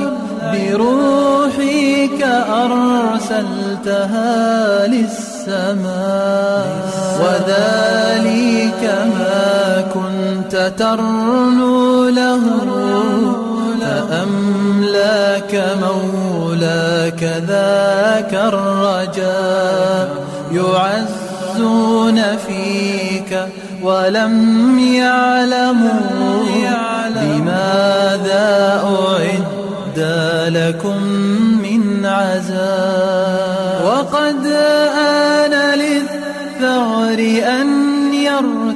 [0.53, 2.21] بروحك
[2.63, 4.27] أرسلتها
[4.87, 5.28] للسماء.
[7.21, 8.83] وذلك
[9.19, 12.43] ما كنت ترنو له.
[13.81, 15.53] فأملاك
[15.83, 20.07] مولاك ذاك الرجاء
[20.53, 23.31] يعزون فيك
[23.83, 26.09] ولم يعلموا.
[27.17, 29.99] لماذا أعد
[30.49, 31.03] لكم
[31.63, 34.47] من عزاء وقد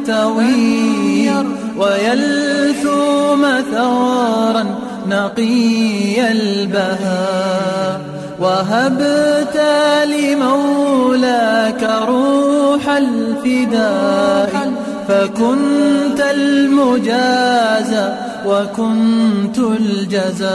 [0.08, 1.30] يرتوي
[1.76, 4.64] ويلثوم ثغرا
[5.08, 8.00] نقي البهاء
[8.40, 9.60] وهبت
[10.04, 14.72] لمولاك روح الفداء
[15.08, 18.12] فكنت المجازى
[18.46, 20.48] وكنت الجزاء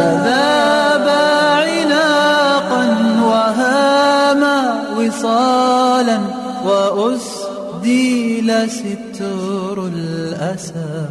[0.00, 1.08] فذاب
[1.58, 2.84] عناقا
[3.22, 6.18] وهاما وصالا
[7.86, 11.08] ردي ستر الأسى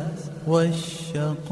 [0.48, 1.46] والشقاء